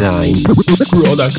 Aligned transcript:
Design. 0.00 0.36
Product 0.90 1.38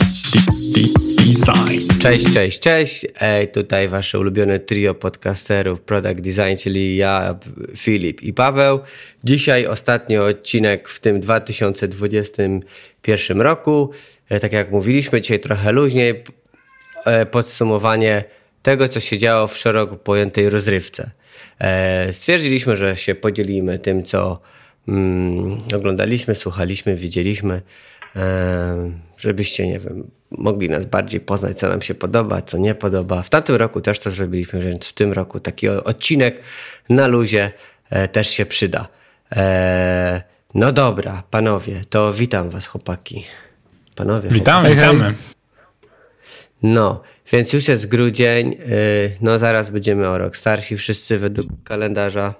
Design. 1.17 1.99
Cześć, 1.99 2.33
cześć, 2.33 2.59
cześć. 2.59 3.05
Ej, 3.20 3.47
tutaj 3.47 3.88
wasze 3.88 4.20
ulubione 4.20 4.59
trio 4.59 4.95
podcasterów 4.95 5.81
Product 5.81 6.21
Design, 6.21 6.55
czyli 6.63 6.97
ja, 6.97 7.39
Filip 7.77 8.21
i 8.21 8.34
Paweł. 8.34 8.79
Dzisiaj 9.23 9.68
ostatni 9.68 10.18
odcinek 10.18 10.89
w 10.89 11.00
tym 11.00 11.20
2021 11.20 13.41
roku. 13.41 13.91
E, 14.29 14.39
tak 14.39 14.52
jak 14.52 14.71
mówiliśmy, 14.71 15.21
dzisiaj 15.21 15.39
trochę 15.39 15.71
luźniej. 15.71 16.23
E, 17.05 17.25
podsumowanie 17.25 18.23
tego, 18.62 18.89
co 18.89 19.00
się 19.00 19.18
działo 19.18 19.48
w 19.48 19.57
szeroko 19.57 19.96
pojętej 19.96 20.50
rozrywce. 20.50 21.12
E, 21.59 22.14
stwierdziliśmy, 22.14 22.78
że 22.78 22.98
się 22.98 23.16
podzielimy 23.16 23.80
tym, 23.80 24.04
co 24.04 24.41
mm, 24.88 25.62
oglądaliśmy, 25.75 26.36
słuchaliśmy, 26.36 26.95
widzieliśmy, 26.95 27.62
żebyście, 29.17 29.67
nie 29.67 29.79
wiem, 29.79 30.11
mogli 30.31 30.70
nas 30.70 30.85
bardziej 30.85 31.20
poznać, 31.20 31.57
co 31.57 31.70
nam 31.70 31.81
się 31.81 31.95
podoba, 31.95 32.41
co 32.41 32.57
nie 32.57 32.75
podoba. 32.75 33.21
W 33.21 33.29
tamtym 33.29 33.55
roku 33.55 33.81
też 33.81 33.99
to 33.99 34.11
zrobiliśmy, 34.11 34.61
więc 34.61 34.87
w 34.87 34.93
tym 34.93 35.13
roku 35.13 35.39
taki 35.39 35.70
odcinek 35.70 36.41
na 36.89 37.07
luzie 37.07 37.51
e, 37.89 38.07
też 38.07 38.29
się 38.29 38.45
przyda. 38.45 38.87
E, 39.35 40.21
no 40.53 40.71
dobra, 40.71 41.23
panowie, 41.29 41.81
to 41.89 42.13
witam 42.13 42.49
was, 42.49 42.67
chłopaki. 42.67 43.25
Panowie. 43.95 44.29
Witamy, 44.29 44.67
chłopaki. 44.67 44.98
witamy. 44.98 45.13
No, 46.63 47.01
więc 47.31 47.53
już 47.53 47.67
jest 47.67 47.87
grudzień, 47.87 48.57
no 49.21 49.39
zaraz 49.39 49.70
będziemy 49.70 50.07
o 50.07 50.17
rok 50.17 50.37
starsi, 50.37 50.77
wszyscy 50.77 51.17
według 51.17 51.48
kalendarza. 51.63 52.34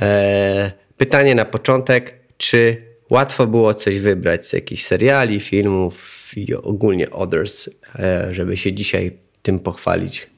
E, 0.00 0.72
pytanie 0.96 1.34
na 1.34 1.44
początek, 1.44 2.14
czy 2.36 2.82
łatwo 3.10 3.46
było 3.46 3.74
coś 3.74 4.00
wybrać 4.00 4.46
z 4.46 4.52
jakichś 4.52 4.84
seriali, 4.84 5.40
filmów 5.40 6.30
i 6.36 6.54
ogólnie 6.54 7.10
others, 7.10 7.68
e, 7.98 8.34
żeby 8.34 8.56
się 8.56 8.72
dzisiaj 8.72 9.12
tym 9.42 9.58
pochwalić? 9.58 10.30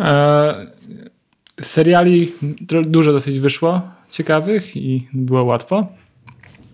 E, 0.00 0.66
seriali 1.60 2.32
dużo 2.84 3.12
dosyć 3.12 3.40
wyszło, 3.40 3.82
ciekawych 4.10 4.76
i 4.76 5.08
było 5.12 5.44
łatwo. 5.44 5.86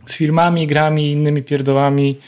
Z 0.06 0.16
filmami, 0.16 0.66
grami, 0.66 1.12
innymi 1.12 1.42
pierdołami 1.42 2.18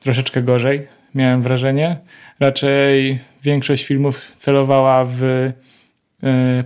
troszeczkę 0.00 0.42
gorzej, 0.42 0.86
miałem 1.14 1.42
wrażenie. 1.42 1.98
Raczej 2.40 3.18
większość 3.42 3.84
filmów 3.84 4.32
celowała 4.36 5.04
w 5.04 5.22
y, 5.22 5.52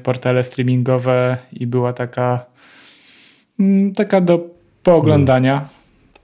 portale 0.02 0.42
streamingowe 0.42 1.36
i 1.52 1.66
była 1.66 1.92
taka 1.92 2.46
mm, 3.60 3.94
taka 3.94 4.20
do 4.20 4.51
pooglądania. 4.82 5.68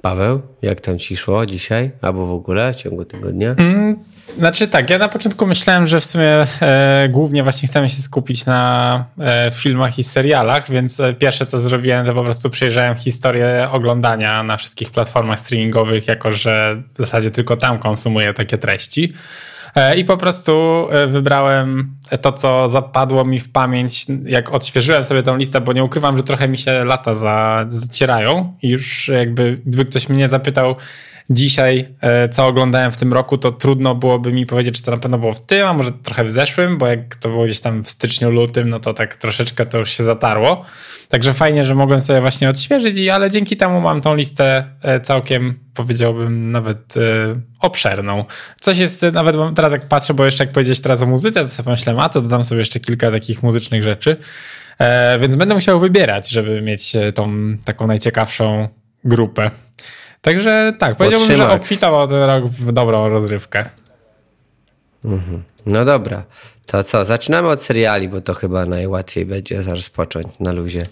Paweł, 0.03 0.41
jak 0.63 0.81
tam 0.81 0.99
ci 0.99 1.17
szło 1.17 1.47
dzisiaj? 1.47 1.91
Albo 2.03 2.27
w 2.27 2.33
ogóle 2.33 2.73
w 2.73 2.77
ciągu 2.77 3.05
tygodnia? 3.05 3.55
Mm, 3.57 3.97
znaczy 4.39 4.69
tak, 4.69 4.91
ja 4.91 4.99
na 4.99 5.09
początku 5.09 5.47
myślałem, 5.47 5.87
że 5.87 6.01
w 6.01 6.05
sumie 6.05 6.47
e, 6.61 7.09
głównie 7.09 7.43
właśnie 7.43 7.69
chcemy 7.69 7.89
się 7.89 8.03
skupić 8.03 8.47
na 8.47 9.05
e, 9.21 9.51
filmach 9.55 9.99
i 9.99 10.03
serialach, 10.03 10.71
więc 10.71 11.01
e, 11.01 11.15
pierwsze 11.15 11.47
co 11.47 11.59
zrobiłem 11.59 12.07
to 12.07 12.15
po 12.15 12.23
prostu 12.23 12.51
przejrzałem 12.51 12.97
historię 12.97 13.69
oglądania 13.73 14.43
na 14.43 14.57
wszystkich 14.57 14.91
platformach 14.91 15.41
streamingowych, 15.41 16.07
jako 16.07 16.31
że 16.31 16.83
w 16.95 16.99
zasadzie 16.99 17.31
tylko 17.31 17.57
tam 17.57 17.79
konsumuję 17.79 18.35
takie 18.35 18.59
treści. 18.59 19.13
E, 19.75 19.97
I 19.97 20.05
po 20.05 20.17
prostu 20.17 20.53
e, 20.91 21.07
wybrałem 21.07 21.97
to, 22.21 22.33
co 22.33 22.69
zapadło 22.69 23.25
mi 23.25 23.41
w 23.41 23.53
pamięć, 23.53 24.07
jak 24.25 24.55
odświeżyłem 24.55 25.05
sobie 25.05 25.23
tą 25.23 25.37
listę, 25.37 25.61
bo 25.61 25.73
nie 25.73 25.85
ukrywam, 25.85 26.17
że 26.17 26.23
trochę 26.23 26.49
mi 26.49 26.59
się 26.59 26.85
lata 26.85 27.15
za, 27.15 27.65
zacierają 27.69 28.57
i 28.63 28.69
już 28.69 29.09
jakby, 29.09 29.59
gdyby 29.67 29.85
ktoś 29.85 30.09
mnie 30.09 30.29
zapytał 30.29 30.77
dzisiaj, 31.31 31.89
e, 32.01 32.29
co 32.29 32.47
oglądałem 32.47 32.93
w 32.93 32.97
tym 32.97 33.13
roku, 33.13 33.39
to 33.39 33.53
trudno 33.53 33.95
byłoby 33.95 34.33
mi 34.33 34.47
powiedzieć, 34.47 34.77
czy 34.77 34.83
to 34.83 34.91
na 34.91 34.97
pewno 34.97 35.19
było 35.19 35.33
w 35.33 35.47
tym, 35.47 35.67
a 35.67 35.73
może 35.73 35.93
trochę 35.93 36.25
w 36.25 36.31
zeszłym, 36.31 36.79
bo 36.79 36.87
jak 36.87 37.17
to 37.17 37.29
było 37.29 37.45
gdzieś 37.45 37.61
tam 37.61 37.85
w 37.85 37.91
styczniu, 37.91 38.31
lutym, 38.31 38.69
no 38.69 38.81
to 38.81 38.95
tak 38.95 39.17
troszeczkę 39.17 39.67
to 39.67 39.79
już 39.79 39.91
się 39.91 40.05
zatarło. 40.05 40.65
Także 41.09 41.33
fajnie, 41.33 41.65
że 41.65 41.75
mogłem 41.75 42.01
sobie 42.01 42.21
właśnie 42.21 42.51
odświeżyć, 42.51 43.09
ale 43.09 43.31
dzięki 43.31 43.57
temu 43.57 43.81
mam 43.81 44.01
tą 44.01 44.15
listę 44.15 44.65
całkiem, 45.03 45.59
powiedziałbym, 45.75 46.53
nawet 46.53 46.95
obszerną. 47.61 48.25
Coś 48.61 48.79
jest, 48.79 49.03
nawet 49.13 49.37
teraz 49.57 49.73
jak 49.73 49.89
patrzę, 49.89 50.15
bo 50.15 50.25
jeszcze 50.25 50.45
jak 50.45 50.53
powiedziałeś 50.53 50.81
teraz 50.81 51.03
o 51.03 51.07
muzyce, 51.07 51.43
to 51.43 51.49
sobie 51.49 51.65
pomyślałem, 51.65 52.01
a 52.01 52.09
to 52.09 52.21
dodam 52.21 52.45
sobie 52.45 52.59
jeszcze 52.59 52.81
kilka 52.81 53.11
takich 53.11 53.43
muzycznych 53.43 53.83
rzeczy, 53.83 54.17
e, 54.79 55.19
więc 55.19 55.37
będę 55.37 55.55
musiał 55.55 55.81
wybierać, 55.81 56.29
żeby 56.29 56.63
mieć 56.63 56.93
tą 57.15 57.33
taką 57.65 57.87
najciekawszą 57.87 58.69
grupę. 59.05 59.51
Także 60.29 60.73
tak, 60.79 60.97
powiedziałbym, 60.97 61.37
że 61.37 61.51
obfitował 61.51 62.07
ten 62.07 62.23
rok 62.23 62.45
w 62.45 62.73
dobrą 62.73 63.09
rozrywkę. 63.09 63.65
Mhm. 65.05 65.43
No 65.67 65.85
dobra, 65.85 66.25
to 66.67 66.85
co? 66.85 67.05
Zaczynamy 67.05 67.49
od 67.49 67.63
seriali, 67.63 68.09
bo 68.09 68.21
to 68.21 68.35
chyba 68.35 68.67
najłatwiej 68.67 69.27
będzie 69.27 69.63
rozpocząć 69.63 70.27
na 70.41 70.53
luzie. 70.53 70.83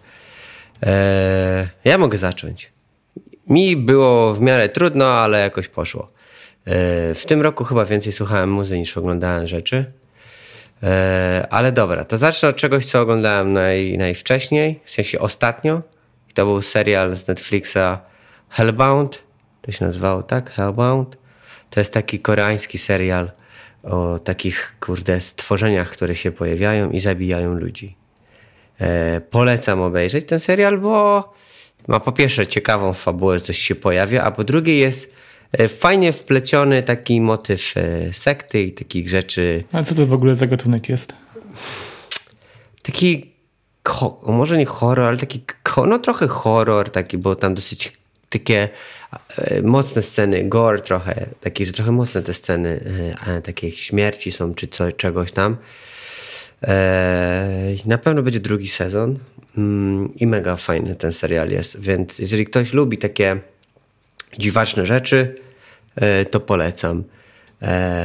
Eee, 0.82 1.69
ja 1.84 1.98
mogę 1.98 2.19
zacząć. 2.19 2.72
Mi 3.48 3.76
było 3.76 4.34
w 4.34 4.41
miarę 4.41 4.69
trudno, 4.69 5.06
ale 5.06 5.41
jakoś 5.41 5.68
poszło. 5.68 6.08
Eee, 6.66 7.14
w 7.14 7.26
tym 7.26 7.42
roku 7.42 7.64
chyba 7.64 7.84
więcej 7.84 8.12
słuchałem 8.12 8.53
muzy 8.53 8.78
niż 8.78 8.97
oglądałem 8.97 9.47
rzeczy. 9.47 9.84
Eee, 10.82 11.44
ale 11.50 11.72
dobra, 11.72 12.04
to 12.04 12.18
zacznę 12.18 12.48
od 12.48 12.56
czegoś, 12.56 12.86
co 12.86 13.00
oglądałem 13.00 13.53
naj, 13.53 13.98
najwcześniej, 13.98 14.80
w 14.84 14.91
sensie 14.91 15.18
ostatnio. 15.18 15.82
To 16.34 16.44
był 16.44 16.62
serial 16.62 17.16
z 17.16 17.26
Netflixa 17.26 17.98
Hellbound. 18.48 19.25
To 19.66 19.72
się 19.72 19.84
nazywało 19.84 20.22
tak? 20.22 20.50
Hellbound. 20.50 21.16
To 21.71 21.81
jest 21.81 21.93
taki 21.93 22.21
koreański 22.21 22.78
serial 22.78 23.31
o 23.82 24.19
takich, 24.19 24.77
kurde, 24.81 25.21
stworzeniach, 25.21 25.91
które 25.91 26.15
się 26.15 26.32
pojawiają 26.32 26.91
i 26.91 27.00
zabijają 27.00 27.54
ludzi. 27.54 27.97
E, 28.81 29.21
polecam 29.21 29.81
obejrzeć 29.81 30.27
ten 30.27 30.41
serial, 30.41 30.78
bo 30.78 31.25
ma 31.88 32.00
po 32.00 32.12
pierwsze 32.12 32.47
ciekawą 32.47 32.93
fabułę, 32.93 33.41
coś 33.41 33.59
się 33.59 33.75
pojawia, 33.75 34.22
a 34.22 34.31
po 34.31 34.44
drugie 34.44 34.78
jest 34.78 35.15
e, 35.53 35.69
fajnie 35.69 36.12
wpleciony 36.12 36.83
taki 36.83 37.21
motyw 37.21 37.77
e, 37.77 38.12
sekty 38.12 38.62
i 38.62 38.72
takich 38.72 39.09
rzeczy. 39.09 39.65
A 39.72 39.83
co 39.83 39.94
to 39.94 40.06
w 40.06 40.12
ogóle 40.12 40.34
za 40.34 40.47
gatunek 40.47 40.88
jest? 40.88 41.15
Taki, 42.83 43.33
może 44.22 44.59
nie 44.59 44.66
horror, 44.66 45.06
ale 45.06 45.19
taki, 45.19 45.44
no 45.87 45.98
trochę 45.98 46.28
horror 46.28 46.91
taki, 46.91 47.19
bo 47.19 47.37
tam 47.37 47.54
dosyć 47.54 47.93
takie 48.28 48.69
mocne 49.62 50.03
sceny, 50.03 50.44
gore 50.44 50.81
trochę, 50.81 51.27
takie, 51.41 51.66
że 51.66 51.72
trochę 51.72 51.93
mocne 51.93 52.22
te 52.22 52.34
sceny, 52.34 52.81
e, 53.27 53.43
takie 53.43 53.72
śmierci 53.72 54.32
są, 54.32 54.54
czy 54.54 54.69
co, 54.69 54.93
czegoś 54.93 55.32
tam. 55.32 55.56
E, 56.62 57.75
na 57.87 57.99
pewno 57.99 58.22
będzie 58.22 58.41
drugi 58.41 58.69
sezon 58.69 59.19
mm, 59.56 60.15
i 60.16 60.27
mega 60.27 60.56
fajny 60.56 60.94
ten 60.94 61.12
serial 61.12 61.50
jest, 61.50 61.81
więc 61.81 62.19
jeżeli 62.19 62.44
ktoś 62.44 62.72
lubi 62.72 62.99
takie 62.99 63.41
dziwaczne 64.38 64.87
rzeczy, 64.87 65.34
to 66.31 66.41
polecam 66.41 67.04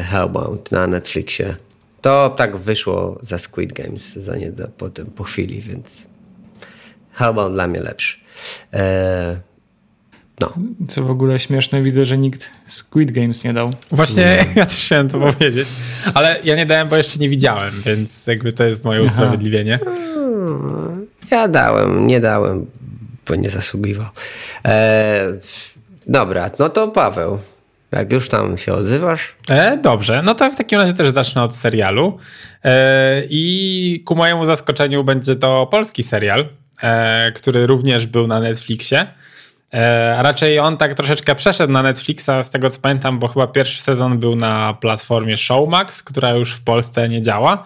Hellbound 0.04 0.72
na 0.72 0.88
Netflixie. 0.88 1.56
To 2.02 2.30
tak 2.30 2.58
wyszło 2.58 3.20
za 3.22 3.38
Squid 3.38 3.74
Games 3.74 4.14
za 4.14 4.36
nie, 4.36 4.52
po, 4.78 4.90
po 5.16 5.24
chwili, 5.24 5.62
więc 5.62 6.08
Hellbound 7.14 7.54
dla 7.54 7.68
mnie 7.68 7.80
lepszy. 7.80 8.18
No. 10.42 10.54
Co 10.88 11.04
w 11.04 11.12
ogóle 11.12 11.40
śmieszne, 11.40 11.82
widzę, 11.82 12.06
że 12.06 12.18
nikt 12.18 12.52
Squid 12.68 13.12
Games 13.12 13.44
nie 13.44 13.54
dał. 13.54 13.72
Właśnie 13.92 14.46
no. 14.48 14.52
ja 14.62 14.66
też 14.66 14.78
chciałem 14.78 15.10
to 15.10 15.20
powiedzieć. 15.20 15.68
Ale 16.14 16.40
ja 16.44 16.56
nie 16.56 16.66
dałem, 16.66 16.88
bo 16.88 16.98
jeszcze 16.98 17.20
nie 17.20 17.30
widziałem, 17.30 17.82
więc 17.86 18.28
jakby 18.28 18.54
to 18.54 18.64
jest 18.64 18.86
moje 18.86 19.00
Aha. 19.00 19.08
usprawiedliwienie. 19.08 19.80
Ja 21.32 21.48
dałem, 21.48 22.08
nie 22.08 22.22
dałem, 22.22 22.66
bo 23.28 23.36
nie 23.36 23.50
zasługiwał. 23.50 24.08
E, 24.66 25.28
dobra, 26.08 26.50
no 26.60 26.70
to 26.70 26.88
Paweł. 26.88 27.40
Jak 27.92 28.12
już 28.12 28.30
tam 28.30 28.58
się 28.58 28.74
odzywasz? 28.74 29.36
E, 29.50 29.78
dobrze, 29.78 30.22
no 30.24 30.36
to 30.36 30.52
w 30.52 30.56
takim 30.56 30.80
razie 30.80 30.94
też 30.94 31.10
zacznę 31.10 31.44
od 31.44 31.56
serialu. 31.56 32.18
E, 32.64 33.24
I 33.30 34.04
ku 34.06 34.16
mojemu 34.16 34.46
zaskoczeniu 34.46 35.04
będzie 35.04 35.36
to 35.36 35.68
polski 35.68 36.04
serial, 36.04 36.46
e, 36.82 37.32
który 37.32 37.68
również 37.68 38.08
był 38.08 38.28
na 38.28 38.40
Netflixie. 38.40 39.08
E, 39.74 40.24
raczej 40.24 40.60
on 40.60 40.78
tak 40.78 40.96
troszeczkę 40.96 41.36
przeszedł 41.36 41.74
na 41.74 41.84
Netflixa, 41.84 42.30
z 42.42 42.50
tego 42.50 42.70
co 42.70 42.82
pamiętam, 42.82 43.20
bo 43.20 43.28
chyba 43.28 43.48
pierwszy 43.48 43.82
sezon 43.82 44.20
był 44.20 44.36
na 44.36 44.74
platformie 44.74 45.38
Showmax, 45.38 46.04
która 46.04 46.32
już 46.32 46.54
w 46.54 46.64
Polsce 46.64 47.10
nie 47.10 47.22
działa. 47.22 47.64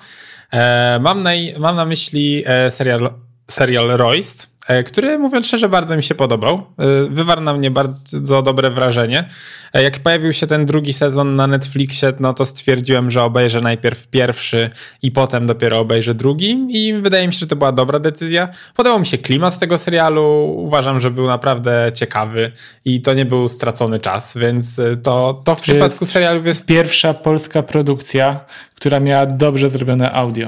E, 0.51 0.99
mam 1.01 1.23
na, 1.23 1.31
mam 1.59 1.75
na 1.75 1.85
myśli 1.85 2.43
e, 2.45 2.71
serial, 2.71 3.09
serial 3.47 3.87
Royst, 3.87 4.54
który 4.85 5.17
mówiąc 5.19 5.47
szczerze 5.47 5.69
bardzo 5.69 5.97
mi 5.97 6.03
się 6.03 6.15
podobał. 6.15 6.55
E, 6.55 6.63
wywarł 7.09 7.41
na 7.41 7.53
mnie 7.53 7.71
bardzo 7.71 8.41
dobre 8.41 8.69
wrażenie. 8.69 9.29
E, 9.73 9.83
jak 9.83 9.99
pojawił 9.99 10.33
się 10.33 10.47
ten 10.47 10.65
drugi 10.65 10.93
sezon 10.93 11.35
na 11.35 11.47
Netflixie, 11.47 12.13
no 12.19 12.33
to 12.33 12.45
stwierdziłem, 12.45 13.11
że 13.11 13.23
obejrzę 13.23 13.61
najpierw 13.61 14.07
pierwszy 14.07 14.69
i 15.01 15.11
potem 15.11 15.47
dopiero 15.47 15.79
obejrzę 15.79 16.13
drugi 16.13 16.67
i 16.69 16.93
wydaje 16.93 17.27
mi 17.27 17.33
się, 17.33 17.39
że 17.39 17.47
to 17.47 17.55
była 17.55 17.71
dobra 17.71 17.99
decyzja. 17.99 18.47
Podobał 18.75 18.99
mi 18.99 19.05
się 19.05 19.17
klimat 19.17 19.59
tego 19.59 19.77
serialu, 19.77 20.55
uważam, 20.57 20.99
że 20.99 21.11
był 21.11 21.27
naprawdę 21.27 21.91
ciekawy 21.93 22.51
i 22.85 23.01
to 23.01 23.13
nie 23.13 23.25
był 23.25 23.47
stracony 23.47 23.99
czas, 23.99 24.37
więc 24.37 24.81
to, 25.03 25.41
to 25.43 25.55
w 25.55 25.61
przypadku 25.61 26.05
serialów 26.05 26.45
jest... 26.45 26.65
Pierwsza 26.65 27.13
polska 27.13 27.63
produkcja, 27.63 28.45
która 28.75 28.99
miała 28.99 29.25
dobrze 29.25 29.69
zrobione 29.69 30.11
audio. 30.11 30.47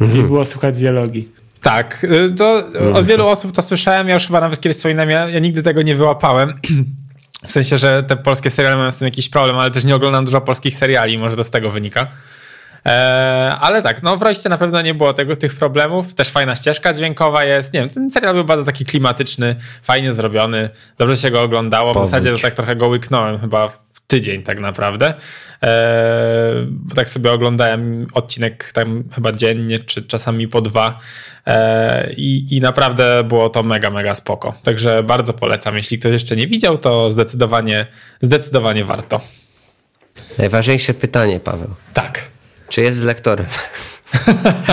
Mhm. 0.00 0.20
I 0.20 0.22
było 0.22 0.44
słuchać 0.44 0.78
dialogi. 0.78 1.28
Tak, 1.62 2.04
y, 2.04 2.30
to 2.30 2.62
od 2.94 3.06
wielu 3.06 3.28
osób 3.28 3.52
to 3.52 3.62
słyszałem, 3.62 4.08
ja 4.08 4.14
już 4.14 4.26
chyba 4.26 4.40
nawet 4.40 4.60
kiedyś 4.60 4.76
wspominałem, 4.76 5.10
ja, 5.10 5.28
ja 5.28 5.38
nigdy 5.38 5.62
tego 5.62 5.82
nie 5.82 5.94
wyłapałem. 5.94 6.54
W 7.46 7.52
sensie, 7.52 7.78
że 7.78 8.02
te 8.02 8.16
polskie 8.16 8.50
seriale 8.50 8.76
mają 8.76 8.90
z 8.90 8.96
tym 8.96 9.06
jakiś 9.06 9.28
problem, 9.28 9.58
ale 9.58 9.70
też 9.70 9.84
nie 9.84 9.94
oglądam 9.94 10.24
dużo 10.24 10.40
polskich 10.40 10.76
seriali, 10.76 11.18
może 11.18 11.36
to 11.36 11.44
z 11.44 11.50
tego 11.50 11.70
wynika. 11.70 12.08
Eee, 12.84 13.56
ale 13.60 13.82
tak, 13.82 14.02
no 14.02 14.16
w 14.16 14.22
Roście 14.22 14.48
na 14.48 14.58
pewno 14.58 14.82
nie 14.82 14.94
było 14.94 15.12
tego, 15.12 15.36
tych 15.36 15.54
problemów. 15.54 16.14
Też 16.14 16.28
fajna 16.28 16.54
ścieżka 16.54 16.92
dźwiękowa 16.92 17.44
jest. 17.44 17.72
Nie 17.72 17.80
wiem, 17.80 17.88
ten 17.88 18.10
serial 18.10 18.34
był 18.34 18.44
bardzo 18.44 18.64
taki 18.64 18.84
klimatyczny, 18.84 19.56
fajnie 19.82 20.12
zrobiony, 20.12 20.70
dobrze 20.98 21.16
się 21.16 21.30
go 21.30 21.42
oglądało. 21.42 21.92
W 21.92 21.96
zasadzie 22.04 22.32
to 22.32 22.38
tak 22.38 22.54
trochę 22.54 22.76
go 22.76 22.88
łyknąłem 22.88 23.38
chyba 23.38 23.85
tydzień 24.06 24.42
tak 24.42 24.60
naprawdę. 24.60 25.14
Eee, 25.62 25.70
tak 26.94 27.10
sobie 27.10 27.32
oglądałem 27.32 28.06
odcinek 28.14 28.72
tam 28.72 29.04
chyba 29.14 29.32
dziennie, 29.32 29.78
czy 29.78 30.02
czasami 30.02 30.48
po 30.48 30.60
dwa 30.60 30.98
eee, 31.46 32.14
i, 32.16 32.56
i 32.56 32.60
naprawdę 32.60 33.24
było 33.24 33.50
to 33.50 33.62
mega, 33.62 33.90
mega 33.90 34.14
spoko. 34.14 34.54
Także 34.62 35.02
bardzo 35.02 35.32
polecam. 35.32 35.76
Jeśli 35.76 35.98
ktoś 35.98 36.12
jeszcze 36.12 36.36
nie 36.36 36.46
widział, 36.46 36.78
to 36.78 37.10
zdecydowanie, 37.10 37.86
zdecydowanie 38.20 38.84
warto. 38.84 39.20
Najważniejsze 40.38 40.94
pytanie, 40.94 41.40
Paweł. 41.40 41.70
Tak. 41.92 42.22
Czy 42.68 42.82
jest 42.82 42.98
z 42.98 43.02
lektorem? 43.02 43.46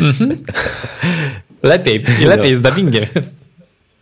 mhm. 0.00 0.44
Lepiej, 1.62 2.04
i 2.22 2.24
lepiej 2.24 2.52
no. 2.52 2.58
z 2.58 2.60
dubbingiem 2.60 3.04
jest. 3.14 3.51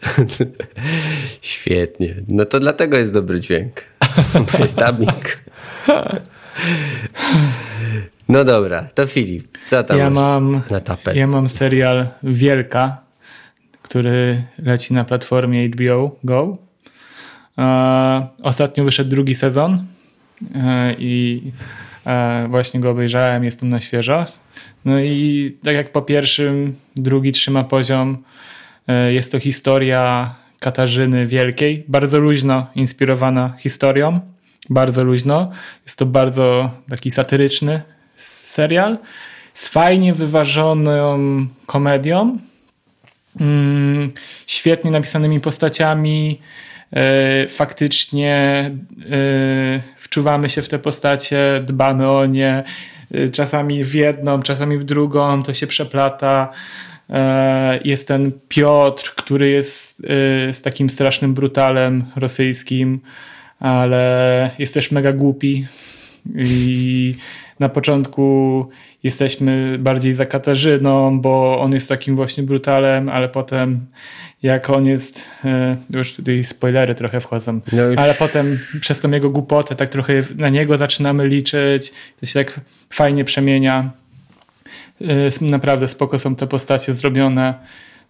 Świetnie. 1.41 2.15
No 2.29 2.45
to 2.45 2.61
dlatego 2.61 2.97
jest 2.97 3.13
dobry 3.13 3.41
dźwięk. 3.41 3.85
jest 4.59 4.79
dubbing. 4.79 5.43
No 8.29 8.45
dobra, 8.45 8.89
to 8.95 9.07
Filip, 9.07 9.59
co 9.67 9.83
tam 9.83 9.99
ja 9.99 10.11
mam, 10.11 10.63
na 10.71 10.81
tapet? 10.81 11.17
Ja 11.17 11.27
mam 11.27 11.49
serial 11.49 12.07
Wielka, 12.23 13.01
który 13.83 14.43
leci 14.59 14.95
na 14.95 15.05
platformie 15.05 15.69
HBO 15.69 16.17
Go. 16.25 16.59
E, 17.59 18.27
ostatnio 18.43 18.85
wyszedł 18.85 19.11
drugi 19.11 19.35
sezon 19.35 19.85
e, 20.55 20.95
i 20.99 21.43
e, 22.07 22.47
właśnie 22.49 22.81
go 22.81 22.91
obejrzałem, 22.91 23.45
jestem 23.45 23.69
na 23.69 23.81
świeżo. 23.81 24.25
No 24.85 25.01
i 25.01 25.57
tak 25.63 25.75
jak 25.75 25.93
po 25.93 26.03
pierwszym, 26.03 26.75
drugi 26.97 27.33
trzyma 27.33 27.65
poziom 27.65 28.23
jest 29.11 29.33
to 29.33 29.41
historia 29.41 30.35
Katarzyny 30.61 31.27
Wielkiej, 31.27 31.85
bardzo 31.89 32.19
luźno 32.19 32.67
inspirowana 32.75 33.55
historią, 33.59 34.21
bardzo 34.71 35.05
luźno. 35.05 35.51
Jest 35.87 35.99
to 35.99 36.07
bardzo 36.07 36.71
taki 36.91 37.11
satyryczny 37.11 37.83
serial 38.17 38.99
z 39.55 39.69
fajnie 39.69 40.15
wyważoną 40.15 41.47
komedią, 41.67 42.39
mm, 43.41 44.13
świetnie 44.47 44.91
napisanymi 44.91 45.41
postaciami. 45.41 46.41
E, 46.93 47.49
faktycznie 47.49 48.35
e, 49.11 49.81
wczuwamy 49.97 50.49
się 50.49 50.63
w 50.63 50.69
te 50.69 50.79
postacie, 50.79 51.63
dbamy 51.67 52.11
o 52.11 52.27
nie. 52.27 52.65
Czasami 53.33 53.85
w 53.85 53.95
jedną, 53.95 54.43
czasami 54.43 54.79
w 54.79 54.85
drugą, 54.85 55.43
to 55.43 55.55
się 55.55 55.67
przeplata. 55.67 56.53
E, 57.11 57.79
jest 57.85 58.09
ten 58.09 58.33
Piotr, 58.49 59.15
który 59.17 59.51
jest 59.51 60.05
e, 60.05 60.53
z 60.53 60.63
takim 60.63 60.91
strasznym 60.91 61.35
brutalem 61.35 62.05
rosyjskim, 62.17 63.01
ale 63.61 64.51
jest 64.59 64.75
też 64.75 64.91
mega 64.91 65.13
głupi. 65.13 65.67
I 66.37 67.15
na 67.61 67.69
początku 67.69 68.67
jesteśmy 69.03 69.79
bardziej 69.79 70.15
za 70.15 70.27
Katarzyną, 70.27 71.21
bo 71.21 71.61
on 71.61 71.73
jest 71.73 71.89
takim 71.89 72.17
właśnie 72.17 72.43
brutalem, 72.43 73.09
ale 73.09 73.29
potem 73.29 73.87
jak 74.43 74.71
on 74.71 74.87
jest, 74.87 75.29
e, 75.45 75.77
już 75.91 76.15
tutaj 76.15 76.45
spoilery 76.45 76.95
trochę 76.95 77.21
wchodzą, 77.21 77.61
no 77.73 78.03
ale 78.03 78.15
potem 78.15 78.59
przez 78.81 79.01
tą 79.01 79.11
jego 79.11 79.31
głupotę 79.31 79.77
tak 79.77 79.89
trochę 79.89 80.23
na 80.37 80.49
niego 80.49 80.77
zaczynamy 80.77 81.29
liczyć, 81.29 81.93
to 82.21 82.27
się 82.27 82.45
tak 82.45 82.61
fajnie 82.91 83.25
przemienia. 83.25 83.91
Y, 85.03 85.31
naprawdę 85.51 85.89
spoko 85.89 86.19
są 86.19 86.37
te 86.37 86.47
postacie 86.47 86.95
zrobione. 86.95 87.55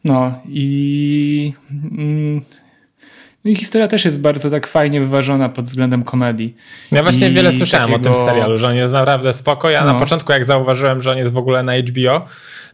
No 0.04 0.40
i, 0.48 1.52
mm, 1.92 2.42
i 3.44 3.56
historia 3.56 3.88
też 3.88 4.04
jest 4.04 4.20
bardzo 4.20 4.50
tak 4.50 4.66
fajnie 4.66 5.00
wyważona 5.00 5.48
pod 5.48 5.64
względem 5.64 6.02
komedii. 6.04 6.56
Ja 6.92 7.02
właśnie 7.02 7.28
I 7.28 7.32
wiele 7.32 7.52
słyszałem 7.52 7.90
takiego... 7.90 8.10
o 8.10 8.14
tym 8.14 8.24
serialu, 8.24 8.58
że 8.58 8.68
on 8.68 8.74
jest 8.74 8.92
naprawdę 8.92 9.32
spoko. 9.32 9.70
Ja 9.70 9.84
no. 9.84 9.92
na 9.92 9.98
początku 9.98 10.32
jak 10.32 10.44
zauważyłem, 10.44 11.02
że 11.02 11.10
on 11.10 11.18
jest 11.18 11.32
w 11.32 11.38
ogóle 11.38 11.62
na 11.62 11.72
HBO, 11.78 12.24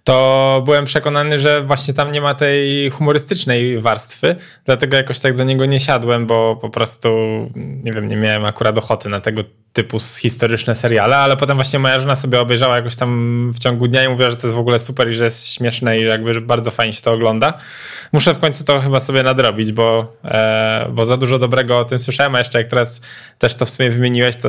to 0.07 0.63
byłem 0.65 0.85
przekonany, 0.85 1.39
że 1.39 1.63
właśnie 1.63 1.95
tam 1.95 2.13
nie 2.13 2.21
ma 2.21 2.35
tej 2.35 2.91
humorystycznej 2.91 3.81
warstwy, 3.81 4.37
dlatego 4.65 4.97
jakoś 4.97 5.19
tak 5.19 5.37
do 5.37 5.45
niego 5.45 5.67
nie 5.67 5.81
siadłem, 5.81 6.27
bo 6.27 6.57
po 6.57 6.71
prostu, 6.71 7.09
nie 7.57 7.93
wiem, 7.93 8.09
nie 8.09 8.17
miałem 8.17 8.45
akurat 8.45 8.79
ochoty 8.79 9.09
na 9.09 9.21
tego 9.21 9.43
typu 9.73 9.99
historyczne 10.21 10.75
seriale, 10.75 11.17
ale 11.17 11.37
potem 11.37 11.57
właśnie 11.57 11.79
moja 11.79 11.99
żona 11.99 12.17
sobie 12.17 12.41
obejrzała 12.41 12.77
jakoś 12.77 12.97
tam 12.97 13.51
w 13.55 13.59
ciągu 13.59 13.89
dnia 13.89 14.05
i 14.05 14.09
mówiła, 14.09 14.31
że 14.31 14.37
to 14.37 14.47
jest 14.47 14.57
w 14.57 14.59
ogóle 14.59 14.79
super 14.79 15.09
i 15.09 15.13
że 15.13 15.25
jest 15.25 15.55
śmieszne 15.55 15.99
i 15.99 16.05
jakby 16.05 16.41
bardzo 16.41 16.71
fajnie 16.71 16.93
się 16.93 17.03
to 17.03 17.13
ogląda. 17.13 17.59
Muszę 18.13 18.35
w 18.35 18.39
końcu 18.39 18.65
to 18.65 18.81
chyba 18.81 19.01
sobie 19.01 19.23
nadrobić, 19.23 19.73
bo, 19.73 20.13
e, 20.25 20.89
bo 20.93 21.07
za 21.07 21.17
dużo 21.17 21.39
dobrego 21.39 21.79
o 21.79 21.85
tym 21.85 21.99
słyszałem, 21.99 22.35
a 22.35 22.39
jeszcze 22.39 22.59
jak 22.59 22.69
teraz 22.69 23.01
też 23.39 23.55
to 23.55 23.67
w 23.67 23.71
sumie 23.71 23.91
wymieniłeś, 23.91 24.37
to 24.37 24.49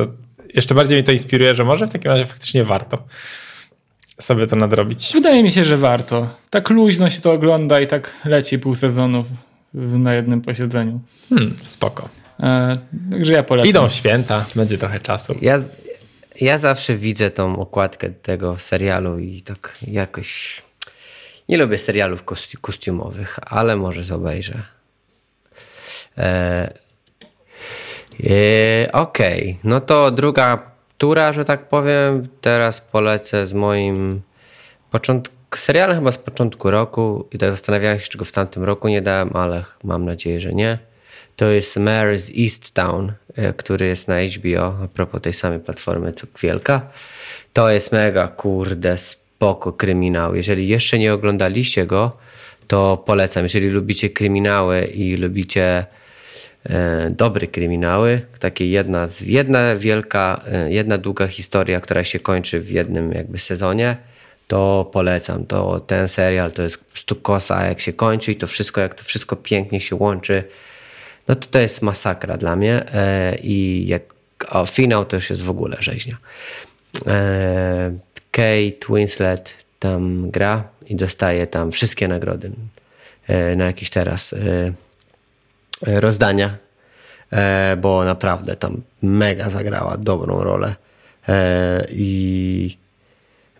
jeszcze 0.54 0.74
bardziej 0.74 0.98
mi 0.98 1.04
to 1.04 1.12
inspiruje, 1.12 1.54
że 1.54 1.64
może 1.64 1.86
w 1.86 1.92
takim 1.92 2.10
razie 2.10 2.26
faktycznie 2.26 2.64
warto 2.64 2.98
sobie 4.20 4.46
to 4.46 4.56
nadrobić. 4.56 5.10
Wydaje 5.14 5.42
mi 5.42 5.50
się, 5.50 5.64
że 5.64 5.76
warto. 5.76 6.28
Tak 6.50 6.70
luźno 6.70 7.10
się 7.10 7.20
to 7.20 7.32
ogląda 7.32 7.80
i 7.80 7.86
tak 7.86 8.10
leci 8.24 8.58
pół 8.58 8.74
sezonu 8.74 9.24
na 9.74 10.14
jednym 10.14 10.40
posiedzeniu. 10.40 11.00
Hmm, 11.28 11.56
spoko. 11.62 12.08
E, 12.40 12.78
także 13.10 13.32
ja 13.32 13.42
polecam. 13.42 13.70
Idą 13.70 13.88
święta, 13.88 14.44
będzie 14.54 14.78
trochę 14.78 15.00
czasu. 15.00 15.34
Ja, 15.42 15.58
ja 16.40 16.58
zawsze 16.58 16.94
widzę 16.94 17.30
tą 17.30 17.56
okładkę 17.56 18.10
tego 18.10 18.56
serialu 18.56 19.18
i 19.18 19.42
tak 19.42 19.78
jakoś... 19.82 20.62
Nie 21.48 21.58
lubię 21.58 21.78
serialów 21.78 22.24
kostiumowych, 22.60 23.38
ale 23.42 23.76
może 23.76 24.14
obejrzę. 24.14 24.62
E, 26.18 26.72
e, 28.24 28.92
Okej, 28.92 29.42
okay. 29.42 29.56
no 29.64 29.80
to 29.80 30.10
druga 30.10 30.77
tura, 30.98 31.32
że 31.32 31.44
tak 31.44 31.68
powiem. 31.68 32.28
Teraz 32.40 32.80
polecę 32.80 33.46
z 33.46 33.54
moim 33.54 34.20
początku, 34.90 35.34
serialem 35.56 35.98
chyba 35.98 36.12
z 36.12 36.18
początku 36.18 36.70
roku 36.70 37.28
i 37.32 37.38
tak 37.38 37.50
zastanawiałem 37.50 38.00
się, 38.00 38.08
czego 38.08 38.24
w 38.24 38.32
tamtym 38.32 38.64
roku 38.64 38.88
nie 38.88 39.02
dałem, 39.02 39.30
ale 39.36 39.64
mam 39.84 40.04
nadzieję, 40.04 40.40
że 40.40 40.52
nie. 40.52 40.78
To 41.36 41.46
jest 41.46 41.76
Mary's 41.76 42.44
East 42.44 42.74
Town, 42.74 43.12
e, 43.36 43.52
który 43.52 43.86
jest 43.86 44.08
na 44.08 44.14
HBO, 44.22 44.76
a 44.84 44.88
propos 44.94 45.22
tej 45.22 45.32
samej 45.32 45.60
platformy 45.60 46.12
co 46.12 46.26
Kwielka. 46.26 46.90
To 47.52 47.70
jest 47.70 47.92
mega, 47.92 48.28
kurde, 48.28 48.98
spoko 48.98 49.72
kryminał. 49.72 50.34
Jeżeli 50.34 50.68
jeszcze 50.68 50.98
nie 50.98 51.14
oglądaliście 51.14 51.86
go, 51.86 52.18
to 52.66 52.96
polecam. 52.96 53.42
Jeżeli 53.42 53.70
lubicie 53.70 54.10
kryminały 54.10 54.84
i 54.84 55.16
lubicie 55.16 55.86
dobre 57.10 57.46
kryminały, 57.46 58.20
takie 58.40 58.70
jedna, 58.70 59.08
jedna 59.20 59.76
wielka, 59.76 60.44
e, 60.52 60.72
jedna 60.72 60.98
długa 60.98 61.26
historia, 61.26 61.80
która 61.80 62.04
się 62.04 62.20
kończy 62.20 62.60
w 62.60 62.70
jednym 62.70 63.12
jakby 63.12 63.38
sezonie, 63.38 63.96
to 64.48 64.90
polecam. 64.92 65.46
To 65.46 65.80
ten 65.80 66.08
serial 66.08 66.52
to 66.52 66.62
jest 66.62 66.78
po 66.78 66.84
prostu 66.84 67.16
kosa, 67.16 67.66
jak 67.66 67.80
się 67.80 67.92
kończy 67.92 68.32
i 68.32 68.36
to 68.36 68.46
wszystko, 68.46 68.80
jak 68.80 68.94
to 68.94 69.04
wszystko 69.04 69.36
pięknie 69.36 69.80
się 69.80 69.96
łączy, 69.96 70.44
no 71.28 71.34
to 71.34 71.46
to 71.50 71.58
jest 71.58 71.82
masakra 71.82 72.36
dla 72.36 72.56
mnie 72.56 72.92
e, 72.94 73.36
i 73.42 73.86
jak 73.86 74.02
o, 74.48 74.66
finał 74.66 75.04
to 75.04 75.16
już 75.16 75.30
jest 75.30 75.42
w 75.42 75.50
ogóle 75.50 75.76
rzeźnia. 75.80 76.16
Kate 78.30 78.94
Winslet 78.94 79.54
tam 79.78 80.30
gra 80.30 80.64
i 80.86 80.96
dostaje 80.96 81.46
tam 81.46 81.72
wszystkie 81.72 82.08
nagrody 82.08 82.50
na 83.56 83.64
jakiś 83.64 83.90
teraz 83.90 84.32
E, 84.32 84.72
rozdania, 85.82 86.56
e, 87.32 87.76
bo 87.76 88.04
naprawdę 88.04 88.56
tam 88.56 88.82
mega 89.02 89.50
zagrała 89.50 89.96
dobrą 89.96 90.44
rolę. 90.44 90.74
E, 91.28 91.86
I 91.90 92.78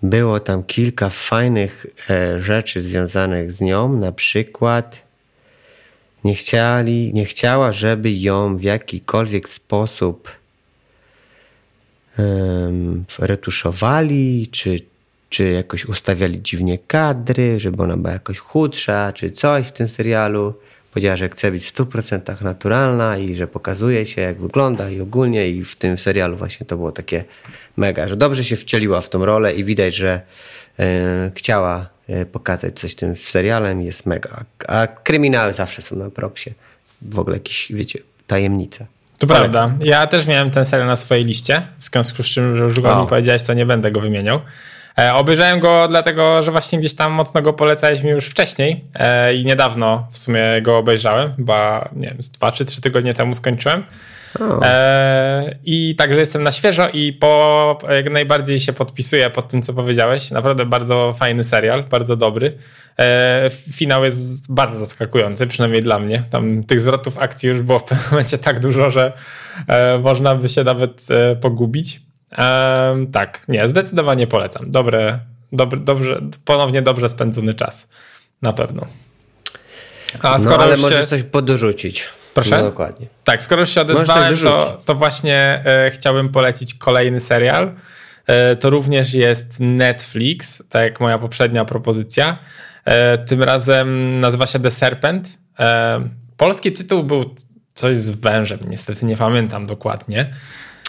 było 0.02 0.40
tam 0.40 0.62
kilka 0.62 1.08
fajnych 1.08 1.86
e, 2.10 2.40
rzeczy 2.40 2.80
związanych 2.80 3.52
z 3.52 3.60
nią, 3.60 3.92
na 3.92 4.12
przykład 4.12 5.08
nie, 6.24 6.34
chcieli, 6.34 7.14
nie 7.14 7.24
chciała, 7.24 7.72
żeby 7.72 8.12
ją 8.12 8.56
w 8.56 8.62
jakikolwiek 8.62 9.48
sposób 9.48 10.30
um, 12.18 13.04
retuszowali, 13.18 14.48
czy, 14.50 14.80
czy 15.28 15.50
jakoś 15.50 15.84
ustawiali 15.84 16.42
dziwnie 16.42 16.78
kadry, 16.78 17.60
żeby 17.60 17.82
ona 17.82 17.96
była 17.96 18.12
jakoś 18.12 18.38
chudsza, 18.38 19.12
czy 19.12 19.30
coś 19.30 19.66
w 19.66 19.72
tym 19.72 19.88
serialu. 19.88 20.54
Powiedziała, 20.98 21.16
że 21.16 21.28
chce 21.28 21.52
być 21.52 21.64
w 21.64 21.74
100% 21.74 22.42
naturalna 22.42 23.18
i 23.18 23.34
że 23.34 23.46
pokazuje 23.46 24.06
się, 24.06 24.20
jak 24.20 24.40
wygląda 24.40 24.90
i 24.90 25.00
ogólnie. 25.00 25.48
I 25.48 25.64
w 25.64 25.76
tym 25.76 25.98
serialu 25.98 26.36
właśnie 26.36 26.66
to 26.66 26.76
było 26.76 26.92
takie 26.92 27.24
mega, 27.76 28.08
że 28.08 28.16
dobrze 28.16 28.44
się 28.44 28.56
wcieliła 28.56 29.00
w 29.00 29.08
tą 29.08 29.24
rolę 29.24 29.54
i 29.54 29.64
widać, 29.64 29.94
że 29.94 30.20
e, 30.78 31.30
chciała 31.34 31.86
e, 32.08 32.26
pokazać 32.26 32.80
coś 32.80 32.94
tym 32.94 33.16
serialem 33.16 33.82
jest 33.82 34.06
mega. 34.06 34.44
A 34.68 34.86
kryminały 34.86 35.52
zawsze 35.52 35.82
są 35.82 35.96
na 35.96 36.10
propsie. 36.10 36.50
W 37.02 37.18
ogóle 37.18 37.36
jakieś, 37.36 37.72
wiecie, 37.72 37.98
tajemnice. 38.26 38.86
To 39.18 39.26
Polecam. 39.26 39.52
prawda. 39.52 39.84
Ja 39.84 40.06
też 40.06 40.26
miałem 40.26 40.50
ten 40.50 40.64
serial 40.64 40.88
na 40.88 40.96
swojej 40.96 41.24
liście. 41.24 41.66
W 41.78 41.84
związku 41.84 42.22
z 42.22 42.26
czym, 42.26 42.56
że 42.56 42.62
już 42.62 42.80
go 42.80 43.02
mi 43.02 43.08
powiedziałeś, 43.08 43.42
to 43.42 43.54
nie 43.54 43.66
będę 43.66 43.92
go 43.92 44.00
wymieniał. 44.00 44.40
E, 44.98 45.14
obejrzałem 45.14 45.60
go 45.60 45.88
dlatego, 45.88 46.42
że 46.42 46.52
właśnie 46.52 46.78
gdzieś 46.78 46.94
tam 46.94 47.12
mocno 47.12 47.42
go 47.42 47.52
polecałeś 47.52 48.02
mi 48.02 48.10
już 48.10 48.26
wcześniej 48.26 48.84
e, 48.94 49.34
i 49.34 49.44
niedawno 49.44 50.06
w 50.10 50.18
sumie 50.18 50.42
go 50.62 50.78
obejrzałem, 50.78 51.32
bo 51.38 51.88
nie 51.96 52.08
wiem, 52.08 52.22
z 52.22 52.30
dwa 52.30 52.52
czy 52.52 52.64
trzy 52.64 52.80
tygodnie 52.80 53.14
temu 53.14 53.34
skończyłem. 53.34 53.84
E, 54.62 55.54
I 55.64 55.94
także 55.96 56.20
jestem 56.20 56.42
na 56.42 56.50
świeżo 56.50 56.88
i 56.88 57.12
po, 57.12 57.78
jak 57.90 58.10
najbardziej 58.10 58.60
się 58.60 58.72
podpisuję 58.72 59.30
pod 59.30 59.48
tym, 59.48 59.62
co 59.62 59.74
powiedziałeś. 59.74 60.30
Naprawdę 60.30 60.66
bardzo 60.66 61.14
fajny 61.18 61.44
serial, 61.44 61.84
bardzo 61.84 62.16
dobry. 62.16 62.58
Finał 63.72 64.04
jest 64.04 64.52
bardzo 64.52 64.78
zaskakujący, 64.78 65.46
przynajmniej 65.46 65.82
dla 65.82 65.98
mnie. 65.98 66.22
Tam 66.30 66.64
tych 66.64 66.80
zwrotów 66.80 67.18
akcji 67.18 67.48
już 67.48 67.62
było 67.62 67.78
w 67.78 67.84
pewnym 67.84 68.06
momencie 68.10 68.38
tak 68.38 68.60
dużo, 68.60 68.90
że 68.90 69.12
można 70.02 70.34
by 70.34 70.48
się 70.48 70.64
nawet 70.64 71.06
pogubić. 71.40 72.00
Um, 72.30 73.06
tak, 73.12 73.48
nie, 73.48 73.68
zdecydowanie 73.68 74.26
polecam. 74.26 74.70
Dobre, 74.70 75.18
dobre, 75.52 75.80
dobrze, 75.80 76.20
ponownie 76.44 76.82
dobrze 76.82 77.08
spędzony 77.08 77.54
czas. 77.54 77.88
Na 78.42 78.52
pewno. 78.52 78.86
A 80.22 80.30
no, 80.30 80.38
skoro 80.38 80.56
no, 80.56 80.62
ale 80.62 80.76
się... 80.76 80.82
możesz 80.82 81.06
coś 81.06 81.22
podrzucić. 81.22 82.08
Proszę? 82.34 82.56
No, 82.56 82.62
dokładnie. 82.62 83.06
Tak, 83.24 83.42
skoro 83.42 83.60
już 83.60 83.70
się 83.70 83.80
odezwałem, 83.80 84.36
to, 84.36 84.82
to 84.84 84.94
właśnie 84.94 85.62
e, 85.64 85.90
chciałbym 85.90 86.28
polecić 86.28 86.74
kolejny 86.74 87.20
serial. 87.20 87.74
E, 88.26 88.56
to 88.56 88.70
również 88.70 89.14
jest 89.14 89.56
Netflix, 89.60 90.62
tak 90.68 90.82
jak 90.82 91.00
moja 91.00 91.18
poprzednia 91.18 91.64
propozycja. 91.64 92.38
E, 92.84 93.18
tym 93.18 93.42
razem 93.42 94.20
nazywa 94.20 94.46
się 94.46 94.60
The 94.60 94.70
Serpent. 94.70 95.28
E, 95.58 96.00
polski 96.36 96.72
tytuł 96.72 97.04
był 97.04 97.34
coś 97.74 97.96
z 97.96 98.10
wężem, 98.10 98.58
niestety 98.68 99.06
nie 99.06 99.16
pamiętam 99.16 99.66
dokładnie. 99.66 100.34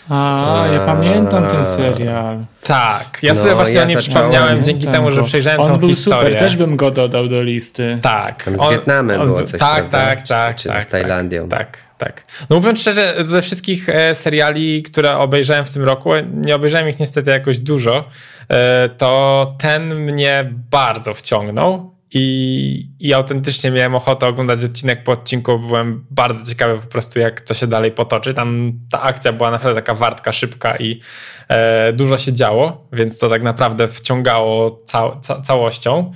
A, 0.10 0.66
ja 0.74 0.80
pamiętam 0.80 1.48
ten 1.48 1.66
serial. 1.66 2.38
Tak, 2.64 3.20
ja 3.22 3.36
sobie 3.36 3.50
no, 3.50 3.56
właśnie 3.56 3.76
ja 3.76 3.84
o 3.84 3.86
nim 3.86 3.98
przypomniałem 3.98 4.64
dzięki 4.64 4.88
temu, 4.88 5.12
że 5.12 5.24
przejrzałem 5.24 5.60
on 5.60 5.68
tą 5.68 5.78
był 5.78 5.90
historię. 5.90 6.30
Super, 6.30 6.40
też 6.40 6.58
bym 6.58 6.76
go 6.76 6.92
dodał 6.92 7.28
do 7.28 7.42
listy. 7.44 8.00
Tak. 8.02 8.44
Tam 8.44 8.58
z 8.58 8.60
on, 8.60 8.72
Wietnamem 8.72 9.22
on, 9.22 9.28
było 9.28 9.44
coś, 9.44 9.60
Tak, 9.60 9.88
prawda? 9.88 9.98
tak, 9.98 10.28
tak. 10.28 10.56
Czy, 10.56 10.70
tak, 10.70 10.84
z 10.84 10.88
Tajlandią. 10.88 11.50
Tak, 11.50 11.78
tak. 11.98 12.24
No 12.50 12.56
mówiąc 12.56 12.80
szczerze, 12.80 13.14
ze 13.20 13.42
wszystkich 13.42 13.90
e, 13.90 14.16
seriali, 14.16 14.84
które 14.84 15.18
obejrzałem 15.18 15.66
w 15.66 15.74
tym 15.74 15.84
roku, 15.84 16.10
nie 16.34 16.56
obejrzałem 16.56 16.90
ich 16.90 17.00
niestety 17.00 17.32
jakoś 17.32 17.60
dużo, 17.60 18.04
e, 18.50 18.90
to 18.90 19.54
ten 19.60 19.96
mnie 19.96 20.50
bardzo 20.72 21.14
wciągnął. 21.14 21.99
I, 22.14 22.90
I 23.00 23.14
autentycznie 23.14 23.72
miałem 23.72 23.96
ochotę 23.96 24.28
oglądać 24.28 24.66
odcinek 24.66 25.04
po 25.04 25.12
odcinku. 25.12 25.60
Byłem 25.60 26.06
bardzo 26.12 26.52
ciekawy 26.52 26.78
po 26.78 26.88
prostu, 26.88 27.20
jak 27.20 27.42
to 27.42 27.54
się 27.54 27.68
dalej 27.68 27.92
potoczy. 27.92 28.34
Tam 28.34 28.74
ta 28.92 29.02
akcja 29.02 29.34
była 29.34 29.52
naprawdę 29.52 29.82
taka 29.82 29.94
wartka, 29.94 30.32
szybka 30.32 30.78
i 30.78 31.02
e, 31.48 31.94
dużo 31.94 32.18
się 32.18 32.34
działo, 32.34 32.88
więc 32.94 33.20
to 33.20 33.30
tak 33.30 33.44
naprawdę 33.44 33.88
wciągało 33.88 34.82
ca, 34.86 35.20
ca, 35.22 35.42
całością. 35.42 36.12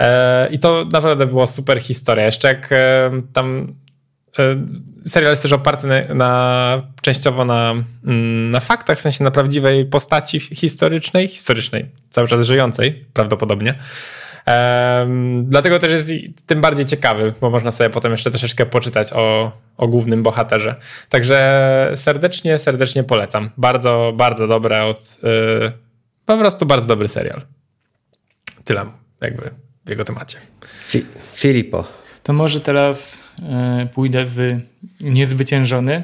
E, 0.00 0.48
I 0.50 0.58
to 0.58 0.86
naprawdę 0.92 1.26
była 1.26 1.46
super 1.46 1.80
historia. 1.80 2.24
Jeszcze 2.24 2.48
jak 2.48 2.72
e, 2.72 3.10
tam 3.32 3.74
e, 4.38 4.56
serial 5.06 5.32
jest 5.32 5.42
też 5.42 5.52
oparty 5.52 5.86
na, 5.86 6.14
na 6.14 6.82
częściowo 7.02 7.44
na, 7.44 7.74
mm, 8.04 8.50
na 8.50 8.60
faktach, 8.60 8.98
w 8.98 9.00
sensie 9.00 9.24
na 9.24 9.30
prawdziwej 9.30 9.84
postaci 9.84 10.40
historycznej, 10.40 11.28
historycznej, 11.28 11.90
cały 12.10 12.28
czas 12.28 12.46
żyjącej 12.46 13.06
prawdopodobnie. 13.12 13.74
Um, 14.46 15.46
dlatego 15.48 15.78
też 15.78 15.90
jest 15.90 16.12
tym 16.46 16.60
bardziej 16.60 16.86
ciekawy, 16.86 17.32
bo 17.40 17.50
można 17.50 17.70
sobie 17.70 17.90
potem 17.90 18.12
jeszcze 18.12 18.30
troszeczkę 18.30 18.66
poczytać 18.66 19.12
o, 19.12 19.52
o 19.76 19.88
głównym 19.88 20.22
bohaterze. 20.22 20.76
Także 21.08 21.92
serdecznie, 21.94 22.58
serdecznie 22.58 23.04
polecam. 23.04 23.50
Bardzo, 23.56 24.12
bardzo 24.16 24.46
dobre 24.46 24.84
od. 24.84 25.18
Yy, 25.22 25.72
po 26.26 26.38
prostu 26.38 26.66
bardzo 26.66 26.86
dobry 26.86 27.08
serial. 27.08 27.42
Tyle 28.64 28.86
jakby 29.20 29.50
w 29.84 29.90
jego 29.90 30.04
temacie. 30.04 30.38
Fi 30.88 31.04
Filipo. 31.34 31.84
To 32.22 32.32
może 32.32 32.60
teraz 32.60 33.24
yy, 33.78 33.86
pójdę 33.86 34.26
z 34.26 34.62
Niezwyciężony. 35.00 36.02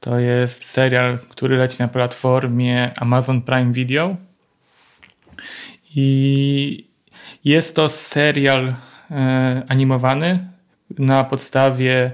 To 0.00 0.18
jest 0.18 0.64
serial, 0.64 1.18
który 1.18 1.56
leci 1.56 1.76
na 1.78 1.88
platformie 1.88 2.92
Amazon 2.96 3.42
Prime 3.42 3.72
Video. 3.72 4.16
I 5.94 6.93
jest 7.44 7.76
to 7.76 7.88
serial 7.88 8.74
e, 9.10 9.62
animowany 9.68 10.48
na 10.98 11.24
podstawie 11.24 12.10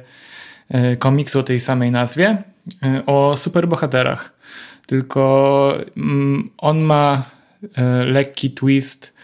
e, 0.69 0.97
komiksu 0.97 1.39
o 1.39 1.43
tej 1.43 1.61
samej 1.61 1.91
nazwie 1.91 2.43
e, 2.83 3.07
o 3.07 3.37
superbohaterach. 3.37 4.41
Tylko 4.87 5.75
mm, 5.97 6.51
on 6.59 6.81
ma 6.81 7.23
lekki 8.07 8.51
twist 8.51 9.15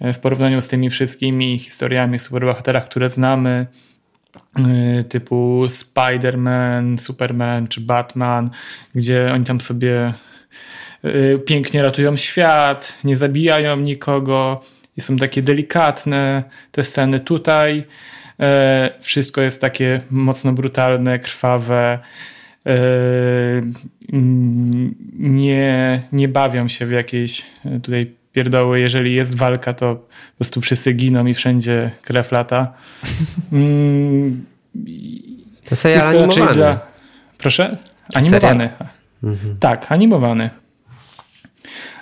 w 0.00 0.18
porównaniu 0.18 0.60
z 0.60 0.68
tymi 0.68 0.90
wszystkimi 0.90 1.58
historiami 1.58 2.16
o 2.16 2.18
superbohaterach, 2.18 2.88
które 2.88 3.10
znamy, 3.10 3.66
typu 5.08 5.64
Spider-Man, 5.66 6.98
Superman 6.98 7.66
czy 7.66 7.80
Batman, 7.80 8.50
gdzie 8.94 9.32
oni 9.32 9.44
tam 9.44 9.60
sobie 9.60 10.12
pięknie 11.46 11.82
ratują 11.82 12.16
świat, 12.16 12.98
nie 13.04 13.16
zabijają 13.16 13.76
nikogo, 13.76 14.60
i 14.96 15.00
są 15.00 15.16
takie 15.16 15.42
delikatne 15.42 16.44
te 16.70 16.84
sceny. 16.84 17.20
Tutaj 17.20 17.84
e, 18.40 18.90
wszystko 19.00 19.40
jest 19.40 19.60
takie 19.60 20.00
mocno 20.10 20.52
brutalne, 20.52 21.18
krwawe. 21.18 21.98
E, 22.66 22.72
nie, 25.18 26.02
nie 26.12 26.28
bawią 26.28 26.68
się 26.68 26.86
w 26.86 26.90
jakieś 26.90 27.42
e, 27.64 27.80
tutaj 27.80 28.14
pierdoły. 28.32 28.80
Jeżeli 28.80 29.14
jest 29.14 29.36
walka, 29.36 29.74
to 29.74 29.94
po 29.96 30.36
prostu 30.38 30.60
wszyscy 30.60 30.92
giną 30.92 31.26
i 31.26 31.34
wszędzie 31.34 31.90
krew 32.02 32.32
lata. 32.32 32.72
Mm, 33.52 34.44
to 35.68 35.76
serial 35.76 36.08
animowany. 36.08 36.54
Dla... 36.54 36.86
Proszę? 37.38 37.76
Animowany. 38.14 38.70
Mhm. 39.22 39.56
Tak, 39.60 39.92
animowany. 39.92 40.50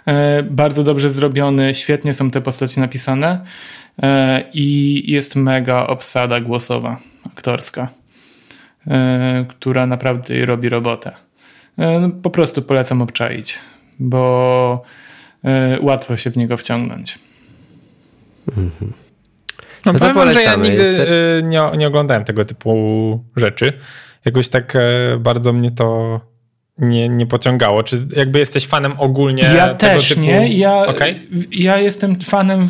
E, 0.07 0.43
bardzo 0.43 0.85
dobrze 0.85 1.11
zrobiony, 1.11 1.75
świetnie 1.75 2.15
są 2.15 2.31
te 2.31 2.41
postacie 2.41 2.81
napisane 2.81 3.45
e, 4.03 4.45
i 4.53 5.03
jest 5.13 5.37
mega 5.37 5.87
obsada 5.87 6.41
głosowa, 6.41 6.97
aktorska, 7.27 7.89
e, 8.87 9.45
która 9.49 9.87
naprawdę 9.87 10.47
robi 10.47 10.69
robotę. 10.69 11.13
No, 11.79 12.11
po 12.23 12.31
prostu 12.31 12.63
polecam 12.63 13.03
obczaić, 13.03 13.59
bo 13.99 14.83
łatwo 15.81 16.17
się 16.17 16.31
w 16.31 16.37
niego 16.37 16.57
wciągnąć. 16.57 17.19
Mhm. 18.49 18.93
No, 19.87 19.93
no 19.93 19.99
powiem 19.99 20.15
wam, 20.15 20.33
że 20.33 20.43
ja 20.43 20.57
nigdy 20.57 20.97
nie, 21.45 21.63
nie 21.79 21.89
oglądałem 21.89 22.25
tego 22.25 22.45
typu 22.45 23.25
rzeczy. 23.37 23.73
Jakoś 24.25 24.49
tak 24.49 24.75
bardzo 25.19 25.53
mnie 25.53 25.71
to 25.71 26.21
nie, 26.83 27.09
nie 27.09 27.27
pociągało? 27.27 27.83
Czy 27.83 28.07
jakby 28.17 28.39
jesteś 28.39 28.67
fanem 28.67 28.93
ogólnie 28.99 29.43
Ja 29.43 29.75
też 29.75 30.09
typu... 30.09 30.21
nie. 30.21 30.49
Ja, 30.49 30.87
okay. 30.87 31.15
ja 31.51 31.79
jestem 31.79 32.21
fanem 32.21 32.69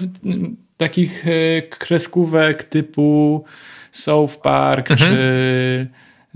takich 0.76 1.24
e, 1.26 1.62
kreskówek 1.62 2.64
typu 2.64 3.44
South 3.90 4.36
Park 4.36 4.90
mhm. 4.90 5.10
czy 5.10 5.86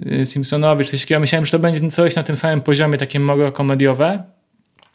e, 0.07 0.27
Simpsonowi, 0.27 0.85
czy 0.85 0.91
coś 0.91 1.01
takiego. 1.01 1.21
Myślałem, 1.21 1.47
że 1.47 1.53
to 1.53 1.59
będzie 1.59 1.91
coś 1.91 2.17
na 2.17 2.23
tym 2.23 2.37
samym 2.37 2.61
poziomie, 2.61 2.99
takie 2.99 3.21
mega 3.21 3.53
komediowe, 3.53 4.23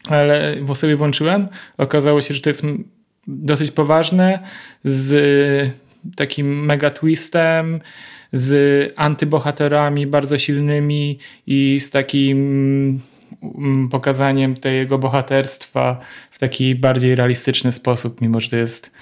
ale 0.08 0.56
bo 0.62 0.74
sobie 0.74 0.96
włączyłem. 0.96 1.48
Okazało 1.78 2.20
się, 2.20 2.34
że 2.34 2.40
to 2.40 2.50
jest 2.50 2.66
dosyć 3.26 3.70
poważne, 3.70 4.38
z 4.84 5.74
takim 6.16 6.64
mega 6.64 6.90
twistem, 6.90 7.80
z 8.32 8.92
antybohaterami 8.96 10.06
bardzo 10.06 10.38
silnymi 10.38 11.18
i 11.46 11.80
z 11.80 11.90
takim 11.90 13.00
mm, 13.42 13.88
pokazaniem 13.88 14.56
tego 14.56 14.98
bohaterstwa 14.98 16.00
w 16.30 16.38
taki 16.38 16.74
bardziej 16.74 17.14
realistyczny 17.14 17.72
sposób, 17.72 18.20
mimo 18.20 18.40
że 18.40 18.50
to 18.50 18.56
jest 18.56 18.92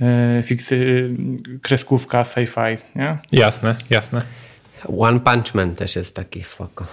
e, 0.00 0.42
fiksy, 0.42 1.10
kreskówka 1.62 2.22
sci-fi, 2.22 2.76
nie? 2.96 3.18
Jasne, 3.32 3.74
jasne. 3.90 4.22
One 4.98 5.20
Punch 5.20 5.54
Man 5.54 5.74
też 5.74 5.96
jest 5.96 6.16
taki 6.16 6.42
foko. 6.42 6.86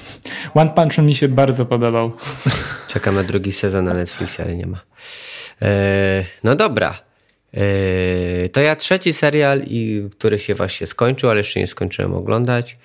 One 0.54 0.70
Punch 0.70 0.98
Man 0.98 1.06
mi 1.06 1.14
się 1.14 1.28
bardzo 1.28 1.66
podobał. 1.66 2.12
Czekam 2.88 3.14
na 3.14 3.24
drugi 3.24 3.52
sezon 3.52 3.84
na 3.84 3.94
Netflixie, 3.94 4.44
ale 4.44 4.56
nie 4.56 4.66
ma. 4.66 4.80
E, 5.62 6.24
no 6.44 6.56
dobra. 6.56 7.11
E, 7.54 8.48
to 8.48 8.60
ja 8.60 8.76
trzeci 8.76 9.12
serial, 9.12 9.62
i, 9.66 10.08
który 10.10 10.38
się 10.38 10.54
właśnie 10.54 10.86
skończył, 10.86 11.30
ale 11.30 11.38
jeszcze 11.38 11.60
nie 11.60 11.66
skończyłem 11.66 12.14
oglądać. 12.14 12.76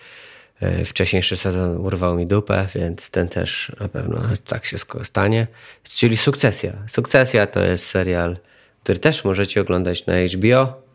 E, 0.62 0.86
wcześniejszy 0.86 1.38
sezon 1.38 1.77
urwał 1.77 2.15
mi 2.15 2.27
dupę, 2.27 2.67
więc 2.75 3.09
ten 3.09 3.27
też 3.27 3.71
na 3.79 3.88
pewno 3.88 4.21
tak 4.47 4.65
się 4.65 4.77
stanie. 5.03 5.47
Czyli 5.83 6.17
Sukcesja. 6.17 6.74
Sukcesja 6.88 7.47
to 7.47 7.63
jest 7.63 7.86
serial, 7.86 8.38
który 8.83 9.00
też 9.00 9.24
możecie 9.24 9.62
oglądać 9.62 10.05
na 10.05 10.13
HBO. 10.33 10.88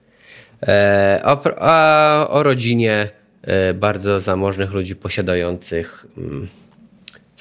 O, 1.25 1.43
o, 1.61 2.31
o 2.31 2.43
rodzinie 2.43 3.09
bardzo 3.75 4.21
zamożnych 4.21 4.73
ludzi 4.73 4.97
posiadających 4.97 6.07
mm, 6.19 6.49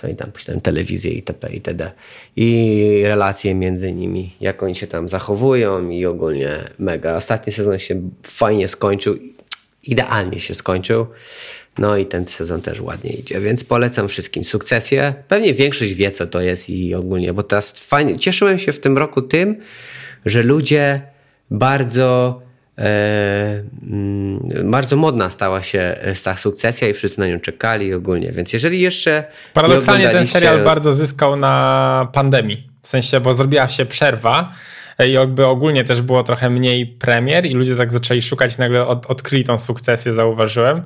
co 0.02 0.08
i 0.08 0.16
tam 0.16 0.32
puściłem 0.32 0.62
telewizję 0.62 1.12
itp. 1.12 1.50
itd. 1.54 1.92
I 2.36 3.02
relacje 3.06 3.56
między 3.56 3.94
nimi, 3.94 4.36
jak 4.42 4.64
oni 4.64 4.76
się 4.76 4.88
tam 4.88 5.10
zachowują 5.10 5.90
i 5.90 6.06
ogólnie 6.06 6.70
mega. 6.80 7.16
Ostatni 7.16 7.54
sezon 7.54 7.80
się 7.80 8.02
fajnie 8.28 8.68
skończył, 8.68 9.18
idealnie 9.84 10.40
się 10.40 10.56
skończył. 10.56 11.08
No 11.78 11.98
i 11.98 12.06
ten 12.06 12.28
sezon 12.28 12.62
też 12.62 12.82
ładnie 12.82 13.12
idzie, 13.12 13.40
więc 13.40 13.64
polecam 13.64 14.08
wszystkim 14.08 14.44
sukcesję. 14.44 15.14
Pewnie 15.28 15.54
większość 15.54 15.94
wie, 15.94 16.12
co 16.12 16.28
to 16.28 16.42
jest 16.42 16.70
i 16.70 16.96
ogólnie, 16.96 17.34
bo 17.34 17.44
teraz 17.44 17.80
fajnie. 17.80 18.20
Cieszyłem 18.20 18.60
się 18.60 18.72
w 18.72 18.80
tym 18.80 18.98
roku 18.98 19.22
tym, 19.22 19.58
że 20.26 20.44
ludzie 20.44 21.02
bardzo 21.52 22.42
bardzo 24.64 24.96
modna 24.96 25.30
stała 25.30 25.62
się 25.62 25.80
e, 25.80 26.16
ta 26.16 26.38
sukcesja 26.38 26.90
i 26.90 26.94
wszyscy 26.94 27.20
na 27.20 27.28
nią 27.28 27.40
czekali 27.40 27.94
ogólnie, 27.94 28.32
więc 28.32 28.54
jeżeli 28.54 28.82
jeszcze 28.82 29.24
Paradoksalnie 29.54 30.10
ten 30.10 30.26
serial 30.26 30.64
bardzo 30.64 30.94
zyskał 30.94 31.36
na 31.36 32.08
pandemii, 32.14 32.70
w 32.82 32.88
sensie, 32.88 33.20
bo 33.20 33.34
zrobiła 33.34 33.68
się 33.68 33.86
przerwa 33.86 34.52
e, 34.98 35.10
i 35.10 35.12
jakby 35.12 35.46
ogólnie 35.46 35.84
też 35.84 36.02
było 36.02 36.24
trochę 36.24 36.50
mniej 36.50 36.86
premier 36.88 37.46
i 37.46 37.54
ludzie 37.54 37.76
tak 37.76 37.92
zaczęli 37.92 38.22
szukać 38.22 38.58
nagle 38.58 38.88
od, 38.88 39.06
odkryli 39.06 39.44
tą 39.44 39.58
sukcesję, 39.58 40.14
zauważyłem. 40.14 40.84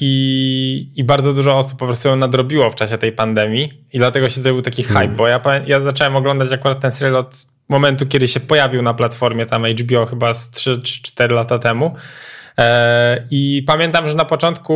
I, 0.00 0.90
I 0.96 1.04
bardzo 1.04 1.32
dużo 1.32 1.58
osób 1.58 1.78
po 1.78 1.86
prostu 1.86 2.08
ją 2.08 2.16
nadrobiło 2.16 2.70
w 2.70 2.74
czasie 2.74 2.98
tej 2.98 3.12
pandemii 3.12 3.84
i 3.92 3.98
dlatego 3.98 4.28
się 4.28 4.40
zrobił 4.40 4.62
taki 4.62 4.82
hype, 4.82 4.94
hmm. 4.94 5.16
bo 5.16 5.28
ja, 5.28 5.40
ja 5.66 5.80
zacząłem 5.80 6.16
oglądać 6.16 6.52
akurat 6.52 6.80
ten 6.80 6.90
serial 6.90 7.16
od 7.16 7.51
momentu, 7.72 8.06
kiedy 8.06 8.28
się 8.28 8.40
pojawił 8.40 8.82
na 8.82 8.94
platformie 8.94 9.46
tam 9.46 9.64
HBO 9.66 10.06
chyba 10.06 10.34
z 10.34 10.50
3 10.50 10.80
czy 10.82 11.02
4 11.02 11.34
lata 11.34 11.58
temu. 11.58 11.94
E, 12.58 13.26
I 13.30 13.64
pamiętam, 13.66 14.08
że 14.08 14.16
na 14.16 14.24
początku 14.24 14.74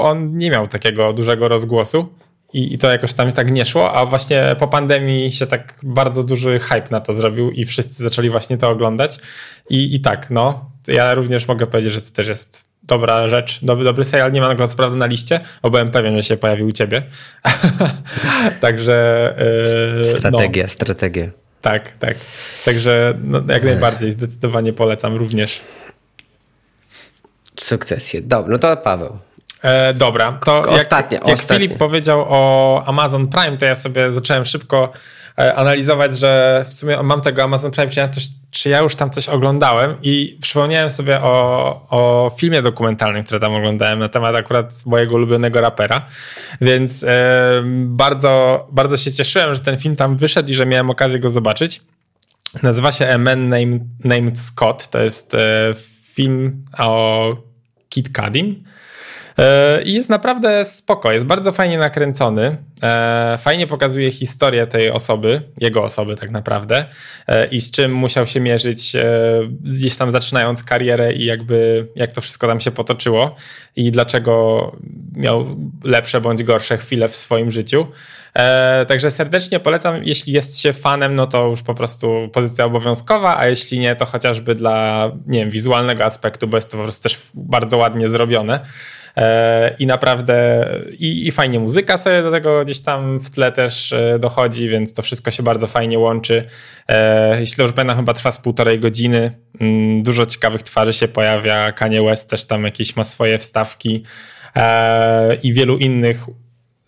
on 0.00 0.38
nie 0.38 0.50
miał 0.50 0.68
takiego 0.68 1.12
dużego 1.12 1.48
rozgłosu 1.48 2.08
i, 2.52 2.74
i 2.74 2.78
to 2.78 2.90
jakoś 2.90 3.12
tam 3.12 3.32
tak 3.32 3.50
nie 3.50 3.64
szło, 3.64 3.92
a 3.92 4.06
właśnie 4.06 4.56
po 4.58 4.68
pandemii 4.68 5.32
się 5.32 5.46
tak 5.46 5.78
bardzo 5.82 6.22
duży 6.22 6.58
hype 6.58 6.86
na 6.90 7.00
to 7.00 7.12
zrobił 7.12 7.50
i 7.50 7.64
wszyscy 7.64 8.02
zaczęli 8.02 8.30
właśnie 8.30 8.58
to 8.58 8.70
oglądać. 8.70 9.18
I, 9.70 9.94
i 9.94 10.00
tak, 10.00 10.30
no, 10.30 10.70
ja 10.88 11.14
również 11.14 11.48
mogę 11.48 11.66
powiedzieć, 11.66 11.92
że 11.92 12.00
to 12.00 12.10
też 12.10 12.28
jest 12.28 12.72
dobra 12.82 13.28
rzecz, 13.28 13.64
dobry, 13.64 13.84
dobry 13.84 14.04
serial. 14.04 14.32
Nie 14.32 14.40
ma 14.40 14.54
go 14.54 14.68
co 14.68 14.76
prawda 14.76 14.96
na 14.96 15.06
liście, 15.06 15.40
bo 15.62 15.70
byłem 15.70 15.90
pewien, 15.90 16.16
że 16.16 16.22
się 16.22 16.36
pojawił 16.36 16.66
u 16.66 16.72
ciebie. 16.72 17.02
Także. 18.60 19.34
Yy, 19.98 20.04
strategia, 20.04 20.62
no. 20.62 20.68
strategia. 20.68 21.41
Tak, 21.62 21.92
tak. 21.98 22.16
Także 22.64 23.14
no, 23.24 23.42
jak 23.48 23.64
najbardziej, 23.64 24.10
zdecydowanie 24.10 24.72
polecam 24.72 25.16
również. 25.16 25.60
Sukcesję. 27.60 28.22
Dobra, 28.22 28.52
no 28.52 28.58
to 28.58 28.76
Paweł. 28.76 29.18
E, 29.62 29.94
dobra, 29.94 30.38
to 30.44 30.62
ostatnie, 30.62 31.18
jak, 31.18 31.26
jak 31.26 31.34
ostatnie. 31.34 31.66
Filip 31.66 31.78
powiedział 31.78 32.24
o 32.28 32.82
Amazon 32.86 33.28
Prime, 33.28 33.56
to 33.56 33.66
ja 33.66 33.74
sobie 33.74 34.12
zacząłem 34.12 34.44
szybko 34.44 34.92
analizować, 35.36 36.18
że 36.18 36.64
w 36.68 36.74
sumie 36.74 37.02
mam 37.02 37.20
tego 37.20 37.42
Amazon 37.42 37.70
Prime, 37.70 37.90
czy 37.90 38.00
ja, 38.00 38.08
czy 38.50 38.68
ja 38.68 38.78
już 38.78 38.96
tam 38.96 39.10
coś 39.10 39.28
oglądałem 39.28 39.96
i 40.02 40.38
przypomniałem 40.42 40.90
sobie 40.90 41.20
o, 41.20 41.86
o 41.90 42.30
filmie 42.36 42.62
dokumentalnym, 42.62 43.24
który 43.24 43.40
tam 43.40 43.54
oglądałem 43.54 43.98
na 43.98 44.08
temat 44.08 44.34
akurat 44.34 44.86
mojego 44.86 45.14
ulubionego 45.14 45.60
rapera, 45.60 46.06
więc 46.60 47.04
e, 47.04 47.62
bardzo, 47.84 48.66
bardzo 48.72 48.96
się 48.96 49.12
cieszyłem, 49.12 49.54
że 49.54 49.60
ten 49.60 49.76
film 49.76 49.96
tam 49.96 50.16
wyszedł 50.16 50.50
i 50.50 50.54
że 50.54 50.66
miałem 50.66 50.90
okazję 50.90 51.18
go 51.18 51.30
zobaczyć. 51.30 51.82
Nazywa 52.62 52.92
się 52.92 53.08
A 53.14 53.18
Man 53.18 53.48
Named, 53.48 53.82
Named 54.04 54.38
Scott. 54.38 54.88
To 54.88 55.00
jest 55.00 55.34
e, 55.34 55.74
film 56.02 56.64
o 56.78 57.36
Kid 57.88 58.16
Cadim. 58.16 58.64
E, 59.38 59.82
I 59.82 59.92
jest 59.92 60.10
naprawdę 60.10 60.64
spoko, 60.64 61.12
jest 61.12 61.26
bardzo 61.26 61.52
fajnie 61.52 61.78
nakręcony. 61.78 62.56
E, 62.82 63.38
fajnie 63.38 63.66
pokazuje 63.66 64.10
historię 64.10 64.66
tej 64.66 64.90
osoby, 64.90 65.42
jego 65.60 65.84
osoby 65.84 66.16
tak 66.16 66.30
naprawdę 66.30 66.84
e, 67.26 67.46
i 67.46 67.60
z 67.60 67.70
czym 67.70 67.94
musiał 67.94 68.26
się 68.26 68.40
mierzyć 68.40 68.92
gdzieś 69.60 69.96
tam 69.96 70.10
zaczynając 70.10 70.64
karierę 70.64 71.12
i 71.12 71.24
jakby 71.24 71.88
jak 71.96 72.12
to 72.12 72.20
wszystko 72.20 72.46
tam 72.46 72.60
się 72.60 72.70
potoczyło 72.70 73.34
i 73.76 73.90
dlaczego 73.90 74.76
miał 75.16 75.46
lepsze 75.84 76.20
bądź 76.20 76.42
gorsze 76.42 76.78
chwile 76.78 77.08
w 77.08 77.16
swoim 77.16 77.50
życiu. 77.50 77.86
Także 78.88 79.10
serdecznie 79.10 79.60
polecam, 79.60 80.04
jeśli 80.04 80.32
jest 80.32 80.60
się 80.60 80.72
fanem, 80.72 81.14
no 81.14 81.26
to 81.26 81.46
już 81.46 81.62
po 81.62 81.74
prostu 81.74 82.28
pozycja 82.32 82.64
obowiązkowa, 82.64 83.38
a 83.38 83.46
jeśli 83.46 83.78
nie, 83.78 83.96
to 83.96 84.06
chociażby 84.06 84.54
dla, 84.54 85.10
nie 85.26 85.38
wiem, 85.38 85.50
wizualnego 85.50 86.04
aspektu, 86.04 86.48
bo 86.48 86.56
jest 86.56 86.70
to 86.70 86.76
po 86.76 86.82
prostu 86.82 87.02
też 87.02 87.18
bardzo 87.34 87.76
ładnie 87.76 88.08
zrobione. 88.08 88.60
E, 89.16 89.74
i 89.78 89.86
naprawdę 89.86 90.66
i, 90.98 91.26
i 91.26 91.30
fajnie 91.30 91.60
muzyka 91.60 91.98
sobie 91.98 92.22
do 92.22 92.30
tego 92.30 92.64
gdzieś 92.64 92.80
tam 92.80 93.20
w 93.20 93.30
tle 93.30 93.52
też 93.52 93.92
e, 93.92 94.18
dochodzi, 94.18 94.68
więc 94.68 94.94
to 94.94 95.02
wszystko 95.02 95.30
się 95.30 95.42
bardzo 95.42 95.66
fajnie 95.66 95.98
łączy. 95.98 96.44
E, 96.88 97.38
jeśli 97.40 97.56
dobrze 97.56 97.72
pamiętam, 97.72 97.96
chyba 97.96 98.12
trwa 98.12 98.30
z 98.30 98.38
półtorej 98.38 98.80
godziny. 98.80 99.30
Mm, 99.60 100.02
dużo 100.02 100.26
ciekawych 100.26 100.62
twarzy 100.62 100.92
się 100.92 101.08
pojawia. 101.08 101.72
Kanye 101.72 102.02
West 102.02 102.30
też 102.30 102.44
tam 102.44 102.64
jakieś 102.64 102.96
ma 102.96 103.04
swoje 103.04 103.38
wstawki 103.38 104.04
i 105.42 105.52
wielu 105.52 105.76
innych 105.76 106.26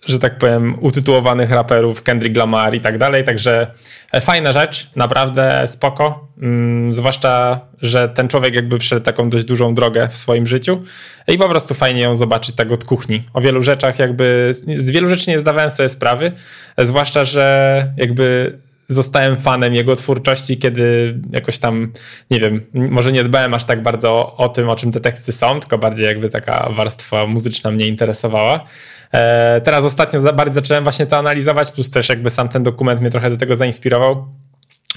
że 0.06 0.18
tak 0.18 0.38
powiem, 0.38 0.76
utytułowanych 0.80 1.50
raperów, 1.50 2.02
Kendrick 2.02 2.36
Lamar 2.36 2.74
i 2.74 2.80
tak 2.80 2.98
dalej. 2.98 3.24
Także 3.24 3.66
e, 4.12 4.20
fajna 4.20 4.52
rzecz, 4.52 4.90
naprawdę 4.96 5.64
spoko. 5.66 6.28
Mm, 6.42 6.92
zwłaszcza, 6.92 7.60
że 7.82 8.08
ten 8.08 8.28
człowiek 8.28 8.54
jakby 8.54 8.78
przeszedł 8.78 9.04
taką 9.04 9.30
dość 9.30 9.44
dużą 9.44 9.74
drogę 9.74 10.08
w 10.08 10.16
swoim 10.16 10.46
życiu 10.46 10.82
i 11.28 11.38
po 11.38 11.48
prostu 11.48 11.74
fajnie 11.74 12.00
ją 12.00 12.16
zobaczyć 12.16 12.54
tak 12.56 12.72
od 12.72 12.84
kuchni. 12.84 13.22
O 13.32 13.40
wielu 13.40 13.62
rzeczach 13.62 13.98
jakby, 13.98 14.50
z 14.52 14.90
wielu 14.90 15.08
rzeczy 15.08 15.30
nie 15.30 15.38
zdawałem 15.38 15.70
sobie 15.70 15.88
sprawy, 15.88 16.32
e, 16.76 16.86
zwłaszcza, 16.86 17.24
że 17.24 17.86
jakby 17.96 18.58
zostałem 18.88 19.36
fanem 19.36 19.74
jego 19.74 19.96
twórczości, 19.96 20.58
kiedy 20.58 21.14
jakoś 21.30 21.58
tam, 21.58 21.92
nie 22.30 22.40
wiem, 22.40 22.66
może 22.74 23.12
nie 23.12 23.24
dbałem 23.24 23.54
aż 23.54 23.64
tak 23.64 23.82
bardzo 23.82 24.36
o, 24.36 24.48
tym, 24.48 24.68
o 24.68 24.76
czym 24.76 24.92
te 24.92 25.00
teksty 25.00 25.32
są, 25.32 25.60
tylko 25.60 25.78
bardziej 25.78 26.06
jakby 26.06 26.28
taka 26.28 26.68
warstwa 26.70 27.26
muzyczna 27.26 27.70
mnie 27.70 27.86
interesowała. 27.86 28.64
E, 29.12 29.60
teraz 29.60 29.84
ostatnio 29.84 30.32
bardziej 30.32 30.54
zacząłem 30.54 30.84
właśnie 30.84 31.06
to 31.06 31.16
analizować, 31.16 31.72
plus 31.72 31.90
też 31.90 32.08
jakby 32.08 32.30
sam 32.30 32.48
ten 32.48 32.62
dokument 32.62 33.00
mnie 33.00 33.10
trochę 33.10 33.30
do 33.30 33.36
tego 33.36 33.56
zainspirował. 33.56 34.26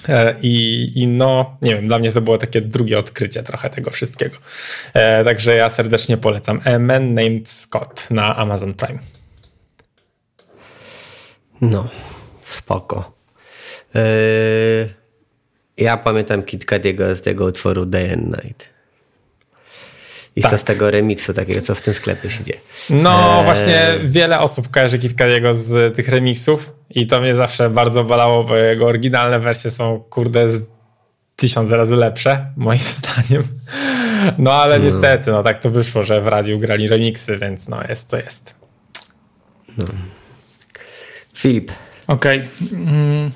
E, 0.09 0.35
I, 0.41 0.91
I, 0.95 1.07
no, 1.07 1.57
nie 1.61 1.75
wiem, 1.75 1.87
dla 1.87 1.99
mnie 1.99 2.11
to 2.11 2.21
było 2.21 2.37
takie 2.37 2.61
drugie 2.61 2.99
odkrycie 2.99 3.43
trochę 3.43 3.69
tego 3.69 3.91
wszystkiego. 3.91 4.37
E, 4.93 5.23
także 5.23 5.55
ja 5.55 5.69
serdecznie 5.69 6.17
polecam. 6.17 6.61
A 6.65 6.79
Man 6.79 7.13
Named 7.13 7.49
Scott 7.49 8.07
na 8.11 8.35
Amazon 8.35 8.73
Prime. 8.73 8.99
No, 11.61 11.89
spoko. 12.45 13.16
Yy, 13.95 14.01
ja 15.77 15.97
pamiętam 15.97 16.43
Kid 16.43 16.65
Cadiego 16.65 17.15
z 17.15 17.21
tego 17.21 17.45
utworu 17.45 17.85
Day 17.85 18.13
and 18.13 18.25
Night. 18.25 18.69
I 20.35 20.41
tak. 20.41 20.51
co 20.51 20.57
z 20.57 20.63
tego 20.63 20.91
remiksu 20.91 21.33
takiego, 21.33 21.61
co 21.61 21.75
w 21.75 21.81
tym 21.81 21.93
sklepie 21.93 22.29
się 22.29 22.43
dzieje. 22.43 22.59
No 22.89 23.37
eee... 23.37 23.45
właśnie 23.45 23.95
wiele 24.03 24.39
osób 24.39 24.69
kojarzy 24.69 24.99
Kid 24.99 25.17
Cadiego 25.17 25.53
z 25.53 25.95
tych 25.95 26.09
remixów 26.09 26.73
i 26.89 27.07
to 27.07 27.21
mnie 27.21 27.35
zawsze 27.35 27.69
bardzo 27.69 28.03
bolało, 28.03 28.43
bo 28.43 28.55
jego 28.55 28.85
oryginalne 28.85 29.39
wersje 29.39 29.71
są 29.71 30.03
kurde 30.09 30.49
z 30.49 30.63
tysiąc 31.35 31.71
razy 31.71 31.95
lepsze, 31.95 32.45
moim 32.57 32.79
zdaniem. 32.97 33.43
No 34.37 34.53
ale 34.53 34.79
no. 34.79 34.85
niestety, 34.85 35.31
no 35.31 35.43
tak 35.43 35.59
to 35.59 35.69
wyszło, 35.69 36.03
że 36.03 36.21
w 36.21 36.27
radiu 36.27 36.59
grali 36.59 36.87
remixy, 36.87 37.37
więc 37.37 37.69
no 37.69 37.81
jest 37.89 38.09
to 38.09 38.17
jest. 38.17 38.55
No. 39.77 39.85
Filip. 41.33 41.71
Okej. 42.07 42.41
Okay. 42.65 42.79
Mm, 42.79 43.31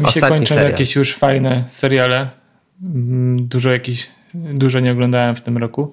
mi 0.00 0.12
się 0.12 0.20
kończą 0.20 0.54
serial. 0.54 0.72
jakieś 0.72 0.96
już 0.96 1.14
fajne 1.14 1.64
seriale. 1.70 2.28
Mm, 2.82 3.48
dużo 3.48 3.72
jakichś, 3.72 4.08
dużo 4.34 4.80
nie 4.80 4.92
oglądałem 4.92 5.36
w 5.36 5.42
tym 5.42 5.58
roku. 5.58 5.92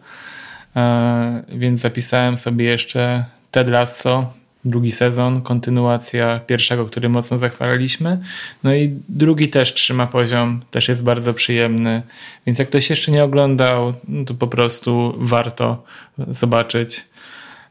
E, 0.76 1.44
więc 1.50 1.80
zapisałem 1.80 2.38
sobie 2.38 2.66
jeszcze 2.66 3.26
Ted 3.52 3.70
Lasso, 3.70 4.34
drugi 4.66 4.92
sezon, 4.92 5.42
kontynuacja 5.42 6.40
pierwszego, 6.40 6.86
który 6.86 7.10
mocno 7.10 7.38
zachwalaliśmy. 7.38 8.20
No 8.64 8.74
i 8.74 9.00
drugi 9.10 9.50
też 9.50 9.74
trzyma 9.74 10.08
poziom, 10.08 10.62
też 10.72 10.88
jest 10.88 11.04
bardzo 11.04 11.34
przyjemny. 11.34 12.02
Więc 12.46 12.60
jak 12.60 12.68
ktoś 12.68 12.90
jeszcze 12.90 13.12
nie 13.12 13.24
oglądał, 13.24 13.94
no 14.08 14.26
to 14.26 14.34
po 14.34 14.48
prostu 14.48 15.14
warto 15.18 15.84
zobaczyć. 16.18 17.06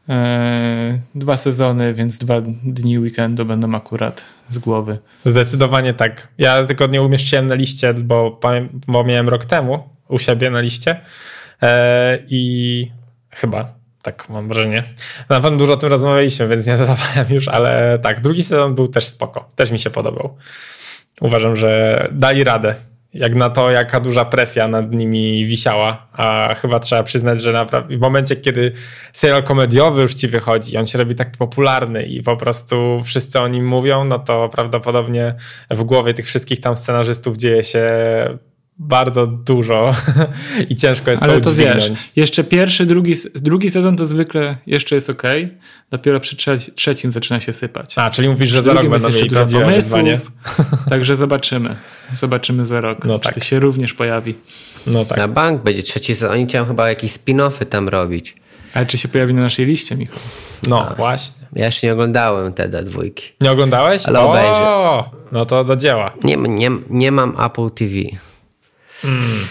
E, 0.09 0.99
dwa 1.15 1.37
sezony, 1.37 1.93
więc 1.93 2.17
dwa 2.17 2.41
dni 2.63 2.99
weekendu 2.99 3.45
będą 3.45 3.75
akurat 3.75 4.25
z 4.53 4.59
głowy. 4.59 4.97
Zdecydowanie 5.25 5.93
tak. 5.93 6.27
Ja 6.37 6.65
tylko 6.65 6.87
nie 6.87 7.01
umieszczyłem 7.01 7.47
na 7.47 7.55
liście, 7.55 7.93
bo, 7.93 8.39
bo 8.87 9.03
miałem 9.03 9.29
rok 9.29 9.45
temu 9.45 9.89
u 10.09 10.19
siebie 10.19 10.49
na 10.49 10.61
liście 10.61 10.99
e, 11.61 12.19
i 12.27 12.91
chyba 13.29 13.73
tak 14.01 14.29
mam 14.29 14.47
wrażenie. 14.47 14.83
Na 15.29 15.41
pewno 15.41 15.57
dużo 15.57 15.73
o 15.73 15.77
tym 15.77 15.89
rozmawialiśmy, 15.89 16.47
więc 16.47 16.67
nie 16.67 16.77
dodawałem 16.83 17.25
już, 17.29 17.47
ale 17.47 17.99
tak, 17.99 18.21
drugi 18.21 18.43
sezon 18.43 18.75
był 18.75 18.87
też 18.87 19.05
spoko. 19.07 19.49
Też 19.55 19.71
mi 19.71 19.79
się 19.79 19.89
podobał. 19.89 20.37
Uważam, 21.21 21.55
że 21.55 22.07
dali 22.11 22.43
radę. 22.43 22.75
Jak 23.13 23.35
na 23.35 23.49
to, 23.49 23.71
jaka 23.71 23.99
duża 23.99 24.25
presja 24.25 24.67
nad 24.67 24.91
nimi 24.91 25.45
wisiała, 25.45 26.07
a 26.13 26.55
chyba 26.55 26.79
trzeba 26.79 27.03
przyznać, 27.03 27.41
że 27.41 27.53
naprawdę 27.53 27.97
w 27.97 27.99
momencie, 27.99 28.35
kiedy 28.35 28.71
serial 29.13 29.43
komediowy 29.43 30.01
już 30.01 30.13
ci 30.13 30.27
wychodzi, 30.27 30.77
on 30.77 30.85
się 30.85 30.97
robi 30.97 31.15
tak 31.15 31.31
popularny 31.31 32.03
i 32.03 32.23
po 32.23 32.37
prostu 32.37 33.01
wszyscy 33.03 33.39
o 33.39 33.47
nim 33.47 33.67
mówią, 33.67 34.05
no 34.05 34.19
to 34.19 34.49
prawdopodobnie 34.49 35.35
w 35.71 35.83
głowie 35.83 36.13
tych 36.13 36.25
wszystkich 36.25 36.59
tam 36.59 36.77
scenarzystów 36.77 37.37
dzieje 37.37 37.63
się 37.63 37.89
bardzo 38.77 39.27
dużo 39.27 39.91
i 40.69 40.75
ciężko 40.75 41.11
jest 41.11 41.23
Ale 41.23 41.41
to 41.41 41.49
udźwignąć. 41.49 41.89
Wiesz, 41.89 42.09
jeszcze 42.15 42.43
pierwszy, 42.43 42.85
drugi, 42.85 43.15
drugi 43.35 43.71
sezon 43.71 43.97
to 43.97 44.05
zwykle 44.05 44.57
jeszcze 44.67 44.95
jest 44.95 45.09
ok, 45.09 45.23
dopiero 45.91 46.19
przy 46.19 46.37
trzecim 46.75 47.11
zaczyna 47.11 47.39
się 47.39 47.53
sypać. 47.53 47.93
A, 47.97 48.09
czyli 48.09 48.29
mówisz, 48.29 48.49
że 48.49 48.61
za 48.61 48.73
rok 48.73 48.89
będą 48.89 49.09
mieli 49.09 49.29
prawdziwe 49.29 49.65
wyzwanie. 49.65 50.19
Także 50.89 51.15
zobaczymy. 51.15 51.75
Zobaczymy 52.13 52.65
za 52.65 52.81
rok, 52.81 53.05
no 53.05 53.19
tak. 53.19 53.33
czy 53.33 53.39
to 53.39 53.45
się 53.45 53.59
również 53.59 53.93
pojawi. 53.93 54.35
No 54.87 55.05
tak. 55.05 55.17
Na 55.17 55.27
bank 55.27 55.63
będzie 55.63 55.83
trzeci 55.83 56.15
sezon. 56.15 56.31
Oni 56.31 56.45
chciałem 56.45 56.67
chyba 56.67 56.89
jakieś 56.89 57.11
spin-offy 57.11 57.65
tam 57.65 57.89
robić. 57.89 58.35
Ale 58.73 58.85
czy 58.85 58.97
się 58.97 59.07
pojawi 59.07 59.33
na 59.33 59.41
naszej 59.41 59.65
liście, 59.65 59.95
Michał? 59.95 60.17
No, 60.67 60.89
A, 60.89 60.95
właśnie. 60.95 61.47
Ja 61.53 61.65
jeszcze 61.65 61.87
nie 61.87 61.93
oglądałem 61.93 62.53
te 62.53 62.83
dwójki. 62.83 63.23
Nie 63.41 63.51
oglądałeś? 63.51 64.05
Ale 64.05 64.19
obejrzę. 64.19 65.03
No 65.31 65.45
to 65.45 65.63
do 65.63 65.75
dzieła. 65.75 66.11
Nie, 66.23 66.37
nie, 66.37 66.71
nie 66.89 67.11
mam 67.11 67.35
Apple 67.45 67.69
TV. 67.69 67.93
Mm. 69.05 69.47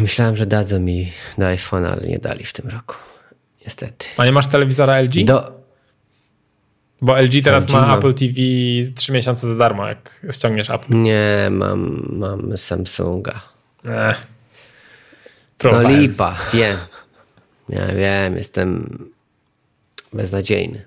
Myślałem, 0.00 0.36
że 0.36 0.46
dadzą 0.46 0.80
mi 0.80 1.12
do 1.38 1.44
iPhone'a, 1.44 1.86
ale 1.86 2.06
nie 2.06 2.18
dali 2.18 2.44
w 2.44 2.52
tym 2.52 2.70
roku. 2.70 2.94
Niestety. 3.64 4.06
A 4.16 4.24
nie 4.24 4.32
masz 4.32 4.46
telewizora 4.46 5.00
LG? 5.00 5.24
Do... 5.24 5.64
Bo 7.00 7.20
LG 7.22 7.44
teraz 7.44 7.64
LG 7.64 7.72
ma 7.72 7.80
mam. 7.80 7.98
Apple 7.98 8.14
TV 8.14 8.34
3 8.94 9.12
miesiące 9.12 9.46
za 9.46 9.54
darmo, 9.54 9.86
jak 9.86 10.26
ściągniesz 10.30 10.70
Apple. 10.70 11.02
Nie, 11.02 11.48
mam, 11.50 12.06
mam 12.12 12.58
Samsunga. 12.58 13.40
Eh. 13.84 14.26
No 15.64 15.88
lipa, 15.88 16.36
wiem. 16.52 16.76
Ja 17.68 17.86
wiem, 17.86 18.36
jestem 18.36 18.98
beznadziejny. 20.12 20.84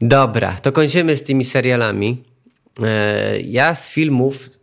Dobra, 0.00 0.54
to 0.54 0.72
kończymy 0.72 1.16
z 1.16 1.22
tymi 1.22 1.44
serialami. 1.44 2.24
E, 2.82 3.40
ja 3.40 3.74
z 3.74 3.88
filmów 3.88 4.59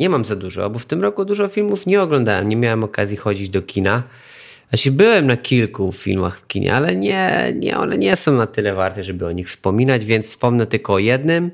nie 0.00 0.08
mam 0.08 0.24
za 0.24 0.36
dużo, 0.36 0.70
bo 0.70 0.78
w 0.78 0.86
tym 0.86 1.02
roku 1.02 1.24
dużo 1.24 1.48
filmów 1.48 1.86
nie 1.86 2.02
oglądałem. 2.02 2.48
Nie 2.48 2.56
miałem 2.56 2.84
okazji 2.84 3.16
chodzić 3.16 3.48
do 3.48 3.62
kina. 3.62 4.02
Znaczy 4.68 4.90
byłem 4.90 5.26
na 5.26 5.36
kilku 5.36 5.92
filmach 5.92 6.38
w 6.40 6.46
kinie, 6.46 6.74
ale 6.74 6.96
nie, 6.96 7.52
nie, 7.54 7.78
one 7.78 7.98
nie 7.98 8.16
są 8.16 8.32
na 8.32 8.46
tyle 8.46 8.74
warte, 8.74 9.02
żeby 9.02 9.26
o 9.26 9.32
nich 9.32 9.48
wspominać, 9.48 10.04
więc 10.04 10.26
wspomnę 10.26 10.66
tylko 10.66 10.92
o 10.92 10.98
jednym 10.98 11.50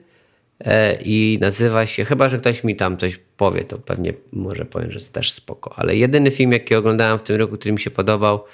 e, 0.60 0.98
i 1.02 1.38
nazywa 1.40 1.86
się, 1.86 2.04
chyba 2.04 2.28
że 2.28 2.38
ktoś 2.38 2.64
mi 2.64 2.76
tam 2.76 2.96
coś 2.96 3.20
powie, 3.36 3.64
to 3.64 3.78
pewnie 3.78 4.12
może 4.32 4.64
powiem, 4.64 4.90
że 4.90 4.98
jest 4.98 5.12
też 5.12 5.32
spoko, 5.32 5.72
ale 5.76 5.96
jedyny 5.96 6.30
film, 6.30 6.52
jaki 6.52 6.74
oglądałem 6.74 7.18
w 7.18 7.22
tym 7.22 7.36
roku, 7.36 7.58
który 7.58 7.72
mi 7.72 7.80
się 7.80 7.90
podobał, 7.90 8.44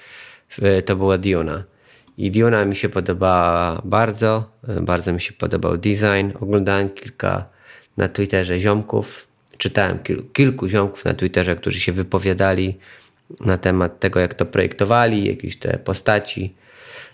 to 0.85 0.97
była 0.97 1.19
Diona. 1.19 1.65
I 2.19 2.31
Diona 2.31 2.65
mi 2.65 2.77
się 2.77 2.89
podobała 2.89 3.83
bardzo, 3.85 4.51
e, 4.69 4.81
bardzo 4.81 5.13
mi 5.13 5.21
się 5.21 5.33
podobał 5.33 5.77
design. 5.77 6.31
Oglądałem 6.41 6.91
kilka 6.91 7.49
na 7.97 8.09
Twitterze 8.09 8.61
ziomków, 8.61 9.28
czytałem 9.59 9.99
kil, 9.99 10.23
kilku 10.33 10.69
ziomków 10.69 11.05
na 11.05 11.15
Twitterze, 11.15 11.57
którzy 11.57 11.81
się 11.81 11.93
wypowiadali 11.93 12.79
na 13.41 13.59
temat 13.59 14.01
tego, 14.01 14.21
jak 14.21 14.35
to 14.35 14.47
projektowali, 14.47 15.27
jakieś 15.27 15.57
te 15.57 15.79
postaci 15.79 16.55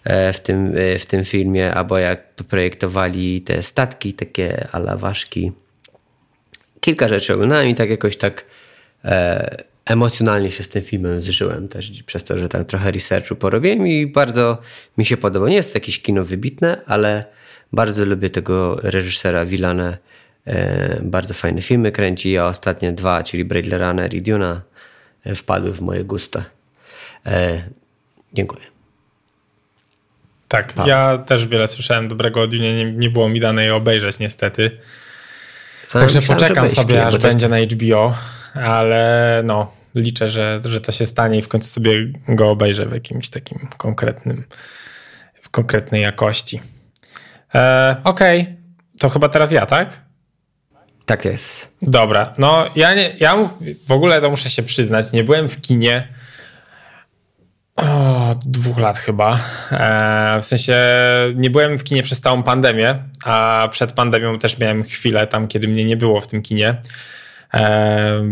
e, 0.05 0.33
w 0.33 0.41
tym, 0.41 0.73
e, 0.77 0.99
w 0.99 1.07
tym 1.07 1.25
filmie, 1.25 1.75
albo 1.75 1.99
jak 1.99 2.35
projektowali 2.35 3.41
te 3.41 3.63
statki, 3.63 4.13
takie 4.13 4.69
ala 4.73 4.97
ważki. 4.97 5.53
Kilka 6.81 7.09
rzeczy 7.09 7.35
oglądałem 7.35 7.69
i 7.69 7.75
tak 7.75 7.91
jakoś 7.91 8.17
tak 8.17 8.45
e, 9.05 9.65
emocjonalnie 9.85 10.51
się 10.51 10.65
z 10.65 10.69
tym 10.69 10.83
filmem 10.83 11.21
zżyłem 11.21 11.69
też 11.69 12.03
przez 12.03 12.25
to, 12.25 12.39
że 12.39 12.49
tam 12.49 12.65
trochę 12.65 12.91
researchu 12.91 13.37
porobiłem 13.37 13.87
i 13.87 14.07
bardzo 14.07 14.59
mi 14.99 15.07
się 15.07 15.17
podoba. 15.17 15.49
Nie 15.49 15.57
jest 15.57 15.73
to 15.73 15.77
jakieś 15.77 16.03
kino 16.03 16.25
wybitne, 16.25 16.81
ale 16.87 17.25
bardzo 17.73 18.05
lubię 18.05 18.31
tego 18.31 18.77
reżysera 18.83 19.47
Villanę 19.47 19.99
E, 19.99 19.99
bardzo 21.03 21.35
fajne 21.35 21.63
filmy 21.63 21.93
kręci, 21.93 22.39
a 22.39 22.47
ostatnie 22.47 22.93
dwa, 22.93 23.23
czyli 23.23 23.45
Blade 23.45 23.79
Runner 23.79 24.15
i 24.15 24.23
Duna 24.23 24.61
e, 25.25 25.35
wpadły 25.35 25.73
w 25.73 25.81
moje 25.81 26.05
gusta. 26.05 26.45
E, 27.27 27.63
dziękuję. 28.33 28.63
Tak, 30.49 30.73
pa. 30.73 30.89
ja 30.89 31.19
też 31.19 31.47
wiele 31.47 31.69
słyszałem 31.69 32.09
dobrego 32.09 32.43
o 32.43 32.47
Dune, 32.47 32.75
nie, 32.75 32.93
nie 32.93 33.11
było 33.11 33.29
mi 33.29 33.41
dane 33.41 33.63
jej 33.63 33.71
obejrzeć 33.71 34.19
niestety. 34.19 34.71
Także 35.93 36.21
myślałem, 36.21 36.41
poczekam 36.41 36.69
sobie, 36.69 37.07
aż 37.07 37.19
będzie 37.19 37.49
na 37.49 37.59
HBO, 37.59 38.15
ale 38.55 39.43
no, 39.45 39.73
liczę, 39.95 40.29
że, 40.29 40.61
że 40.65 40.81
to 40.81 40.93
się 40.93 41.07
stanie 41.07 41.39
i 41.39 41.43
w 41.43 41.49
końcu 41.49 41.69
sobie 41.69 41.93
go 42.29 42.51
obejrzę 42.51 42.87
w 42.87 42.93
jakimś 42.93 43.29
takim 43.29 43.69
konkretnym, 43.77 44.45
w 45.43 45.49
konkretnej 45.49 46.03
jakości. 46.03 46.61
E, 47.55 47.97
Okej, 48.05 48.41
okay. 48.41 48.57
to 49.01 49.09
chyba 49.09 49.29
teraz 49.29 49.53
ja, 49.53 49.67
tak? 49.67 50.04
Tak 51.07 51.25
jest. 51.25 51.69
Dobra, 51.83 52.35
no 52.39 52.69
ja, 52.77 52.95
nie, 52.95 53.13
ja 53.21 53.49
w 53.87 53.93
ogóle 53.93 54.21
to 54.21 54.31
muszę 54.31 54.51
się 54.51 54.63
przyznać, 54.63 55.13
nie 55.13 55.25
byłem 55.25 55.49
w 55.49 55.61
kinie 55.61 56.09
o, 57.77 58.35
dwóch 58.47 58.79
lat 58.79 58.99
chyba. 58.99 59.39
E, 59.71 60.39
w 60.43 60.45
sensie 60.47 60.77
nie 61.35 61.51
byłem 61.51 61.79
w 61.79 61.85
kinie 61.85 62.03
przez 62.03 62.21
całą 62.21 62.43
pandemię, 62.43 63.03
a 63.25 63.69
przed 63.73 63.93
pandemią 63.93 64.39
też 64.39 64.59
miałem 64.59 64.83
chwilę 64.83 65.27
tam, 65.27 65.49
kiedy 65.49 65.69
mnie 65.69 65.85
nie 65.85 65.97
było 65.97 66.21
w 66.21 66.27
tym 66.27 66.43
kinie. 66.43 66.77
E, 67.55 68.23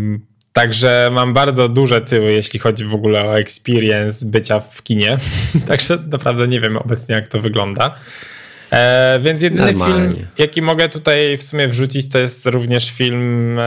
także 0.53 1.09
mam 1.13 1.33
bardzo 1.33 1.69
duże 1.69 2.01
tyły, 2.01 2.31
jeśli 2.31 2.59
chodzi 2.59 2.85
w 2.85 2.93
ogóle 2.93 3.23
o 3.23 3.39
experience 3.39 4.25
bycia 4.25 4.59
w 4.59 4.83
kinie. 4.83 5.17
także 5.67 5.97
naprawdę 6.11 6.47
nie 6.47 6.59
wiem 6.59 6.77
obecnie, 6.77 7.15
jak 7.15 7.27
to 7.27 7.39
wygląda. 7.39 7.95
E, 8.73 9.19
więc 9.19 9.41
jedyny 9.41 9.65
Normalnie. 9.65 10.15
film, 10.15 10.27
jaki 10.37 10.61
mogę 10.61 10.89
tutaj 10.89 11.37
w 11.37 11.43
sumie 11.43 11.67
wrzucić, 11.67 12.09
to 12.09 12.19
jest 12.19 12.45
również 12.45 12.91
film 12.91 13.59
e, 13.59 13.63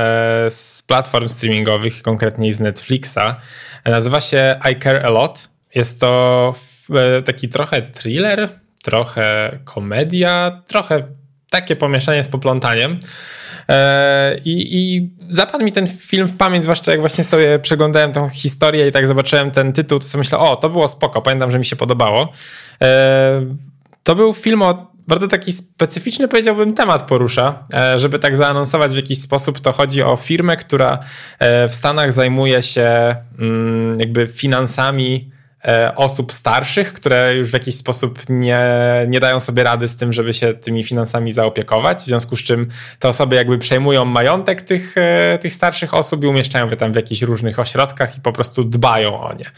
z 0.51 0.83
platform 0.87 1.29
streamingowych, 1.29 2.03
konkretnie 2.03 2.55
z 2.55 2.61
Netflixa. 2.61 3.37
Nazywa 3.85 4.21
się 4.21 4.61
I 4.73 4.81
Care 4.83 5.07
A 5.07 5.11
Lot. 5.11 5.49
Jest 5.75 6.01
to 6.01 6.55
e, 6.95 7.23
taki 7.23 7.49
trochę 7.49 7.83
thriller, 7.83 8.49
trochę 8.83 9.59
komedia, 9.65 10.63
trochę 10.67 11.03
takie 11.51 11.77
pomieszanie 11.77 12.23
z 12.23 12.29
poplątaniem. 12.29 13.01
E, 13.69 14.39
I, 14.45 14.79
I 14.79 15.11
zapadł 15.31 15.65
mi 15.65 15.73
ten 15.73 15.87
film 15.87 16.27
w 16.27 16.37
pamięć, 16.37 16.65
zwłaszcza 16.65 16.91
jak 16.91 17.01
właśnie 17.01 17.25
sobie 17.25 17.59
przeglądałem 17.59 18.13
tą 18.13 18.29
historię 18.29 18.89
i 18.89 18.93
tak 18.93 19.07
zobaczyłem 19.07 19.51
ten 19.51 19.73
tytuł, 19.73 19.99
to 19.99 20.07
sobie 20.07 20.21
myślałem, 20.21 20.49
o, 20.49 20.57
to 20.57 20.69
było 20.69 20.89
spoko, 20.89 21.23
pamiętam, 21.23 21.51
że 21.51 21.59
mi 21.59 21.65
się 21.65 21.77
podobało. 21.77 22.33
E, 22.83 23.43
to 24.03 24.15
był 24.15 24.35
film 24.35 24.63
o 24.63 24.96
bardzo 25.09 25.29
taki 25.29 25.53
specyficzny, 25.53 26.29
powiedziałbym, 26.29 26.75
temat 26.75 27.03
porusza. 27.03 27.65
E, 27.73 27.99
żeby 27.99 28.19
tak 28.19 28.37
zaanonsować 28.37 28.93
w 28.93 28.97
jakiś 28.97 29.23
sposób, 29.23 29.61
to 29.61 29.73
chodzi 29.73 30.03
o 30.03 30.17
firmę, 30.17 30.57
która 30.57 30.99
e, 31.39 31.69
w 31.69 31.75
Stanach 31.75 32.13
zajmuje 32.13 32.63
się 32.63 33.17
mm, 33.39 34.01
jakby 34.01 34.27
finansami 34.27 35.36
osób 35.97 36.33
starszych, 36.33 36.93
które 36.93 37.37
już 37.37 37.51
w 37.51 37.53
jakiś 37.53 37.75
sposób 37.75 38.19
nie, 38.29 38.61
nie 39.09 39.21
dają 39.21 39.41
sobie 39.41 39.63
rady 39.63 39.89
z 39.89 39.97
tym, 39.97 40.13
żeby 40.13 40.35
się 40.35 40.55
tymi 40.55 40.85
finansami 40.85 41.33
zaopiekować, 41.33 41.99
w 41.99 42.07
związku 42.07 42.37
z 42.37 42.43
czym 42.43 42.69
te 42.99 43.09
osoby 43.09 43.37
jakby 43.37 43.59
przejmują 43.59 44.05
majątek 44.05 44.63
tych, 44.63 44.95
e, 44.97 45.39
tych 45.39 45.53
starszych 45.53 45.95
osób 45.95 46.25
i 46.25 46.27
umieszczają 46.27 46.71
je 46.71 46.77
tam 46.77 46.93
w 46.93 46.97
jakichś 46.97 47.23
różnych 47.23 47.59
ośrodkach 47.59 48.19
i 48.19 48.21
po 48.21 48.33
prostu 48.33 48.65
dbają 48.65 49.21
o 49.21 49.35
nie. 49.35 49.51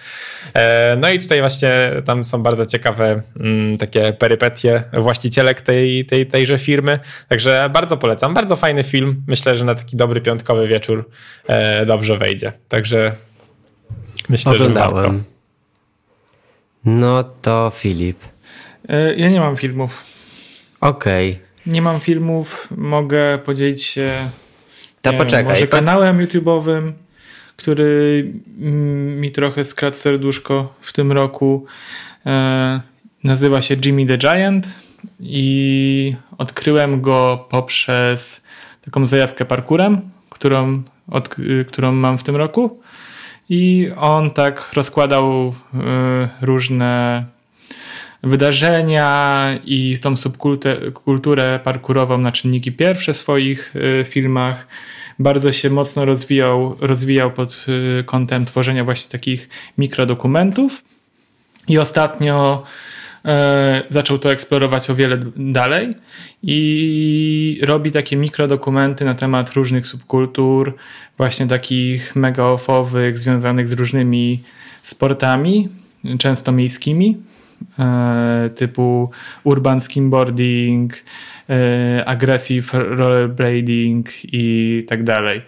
E, 0.55 0.97
no 0.97 1.11
i 1.11 1.19
tutaj 1.19 1.41
właśnie 1.41 1.91
tam 2.05 2.25
są 2.25 2.43
bardzo 2.43 2.67
ciekawe 2.67 3.23
mm, 3.41 3.77
takie 3.77 4.13
perypetie 4.13 4.83
właścicielek 4.93 5.61
tej, 5.61 6.07
tej, 6.07 6.27
tejże 6.27 6.59
firmy, 6.59 6.99
także 7.29 7.71
bardzo 7.73 7.97
polecam. 7.97 8.35
Bardzo 8.35 8.57
fajny 8.57 8.83
film. 8.83 9.23
Myślę, 9.27 9.57
że 9.57 9.65
na 9.65 9.75
taki 9.75 9.97
dobry 9.97 10.21
piątkowy 10.21 10.69
wieczór 10.69 11.11
dobrze 11.87 12.17
wejdzie. 12.17 12.53
Także 12.69 13.13
myślę, 14.29 14.53
Oglądałem. 14.53 14.97
że 14.97 15.03
warto. 15.03 15.38
No 16.89 17.25
to 17.25 17.73
Filip. 17.75 18.19
E, 18.89 19.15
ja 19.15 19.29
nie 19.29 19.41
mam 19.41 19.57
filmów. 19.57 20.05
Okej. 20.81 21.33
Okay. 21.33 21.73
Nie 21.73 21.83
mam 21.83 22.01
filmów, 22.01 22.69
mogę 22.77 23.39
podzielić 23.39 23.83
się 23.85 24.11
to 25.03 25.13
poczekaj. 25.13 25.45
Wiem, 25.45 25.53
może 25.53 25.67
kanałem 25.67 26.19
YouTube'owym, 26.19 26.93
który 27.57 28.33
mi 29.21 29.31
trochę 29.31 29.65
skradł 29.65 29.97
serduszko 29.97 30.75
w 30.81 30.93
tym 30.93 31.13
roku. 31.13 31.67
E, 32.27 32.81
nazywa 33.25 33.63
się 33.63 33.77
Jimmy 33.85 34.07
the 34.07 34.19
Giant 34.19 34.69
i 35.21 36.13
odkryłem 36.39 37.01
go 37.01 37.47
poprzez 37.51 38.47
taką 38.85 39.07
zajawkę 39.07 39.45
parkurem, 39.45 40.01
którą, 40.31 40.83
od, 41.09 41.37
którą 41.67 41.93
mam 41.93 42.19
w 42.19 42.23
tym 42.23 42.37
roku. 42.37 42.81
I 43.49 43.91
on 43.97 44.31
tak 44.31 44.71
rozkładał 44.75 45.49
y, 45.49 45.53
różne 46.41 47.25
wydarzenia 48.23 49.49
i 49.65 49.99
tą 50.03 50.17
subkulturę 50.17 51.61
parkurową 51.65 52.19
na 52.19 52.33
czynniki 52.33 52.73
pierwsze 52.73 53.13
w 53.13 53.17
swoich 53.17 53.77
y, 53.77 54.05
filmach. 54.05 54.67
Bardzo 55.19 55.53
się 55.53 55.71
mocno 55.71 56.05
rozwijał, 56.05 56.77
rozwijał 56.81 57.31
pod 57.31 57.67
y, 58.01 58.05
kątem 58.05 58.45
tworzenia 58.45 58.85
właśnie 58.85 59.11
takich 59.11 59.49
mikrodokumentów. 59.79 60.85
I 61.69 61.79
ostatnio 61.79 62.63
zaczął 63.91 64.19
to 64.19 64.33
eksplorować 64.33 64.91
o 64.91 64.95
wiele 64.95 65.19
dalej 65.37 65.95
i 66.43 67.61
robi 67.63 67.91
takie 67.91 68.17
mikrodokumenty 68.17 69.05
na 69.05 69.15
temat 69.15 69.53
różnych 69.53 69.87
subkultur, 69.87 70.77
właśnie 71.17 71.47
takich 71.47 72.17
mega 72.17 72.45
offowych, 72.45 73.19
związanych 73.19 73.69
z 73.69 73.73
różnymi 73.73 74.43
sportami, 74.83 75.69
często 76.19 76.53
miejskimi, 76.53 77.17
e, 77.79 78.51
typu 78.55 79.11
urban 79.45 79.81
skimboarding, 79.81 81.05
e, 81.51 82.05
aggressive 82.07 82.79
rollerblading 82.79 84.09
i 84.25 84.85
tak 84.89 85.05
dalej. 85.05 85.43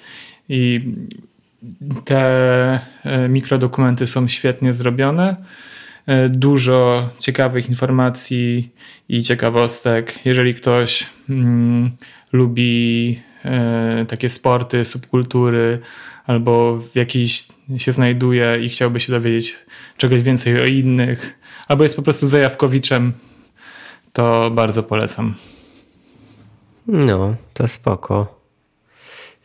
I 0.48 0.80
te 2.04 2.20
e, 3.04 3.28
mikrodokumenty 3.28 4.06
są 4.06 4.28
świetnie 4.28 4.72
zrobione. 4.72 5.37
E, 6.06 6.28
dużo 6.28 7.08
ciekawych 7.18 7.68
informacji 7.68 8.72
i 9.08 9.22
ciekawostek. 9.22 10.26
Jeżeli 10.26 10.54
ktoś 10.54 11.06
mm, 11.30 11.90
lubi 12.32 13.20
e, 13.44 14.06
takie 14.08 14.28
sporty, 14.28 14.84
subkultury, 14.84 15.78
albo 16.26 16.76
w 16.76 16.96
jakiejś 16.96 17.48
się 17.78 17.92
znajduje 17.92 18.58
i 18.62 18.68
chciałby 18.68 19.00
się 19.00 19.12
dowiedzieć 19.12 19.58
czegoś 19.96 20.22
więcej 20.22 20.60
o 20.60 20.66
innych, 20.66 21.38
albo 21.68 21.82
jest 21.82 21.96
po 21.96 22.02
prostu 22.02 22.28
zajawkowiczem, 22.28 23.12
to 24.12 24.50
bardzo 24.50 24.82
polecam. 24.82 25.34
No, 26.86 27.34
to 27.54 27.68
spoko. 27.68 28.40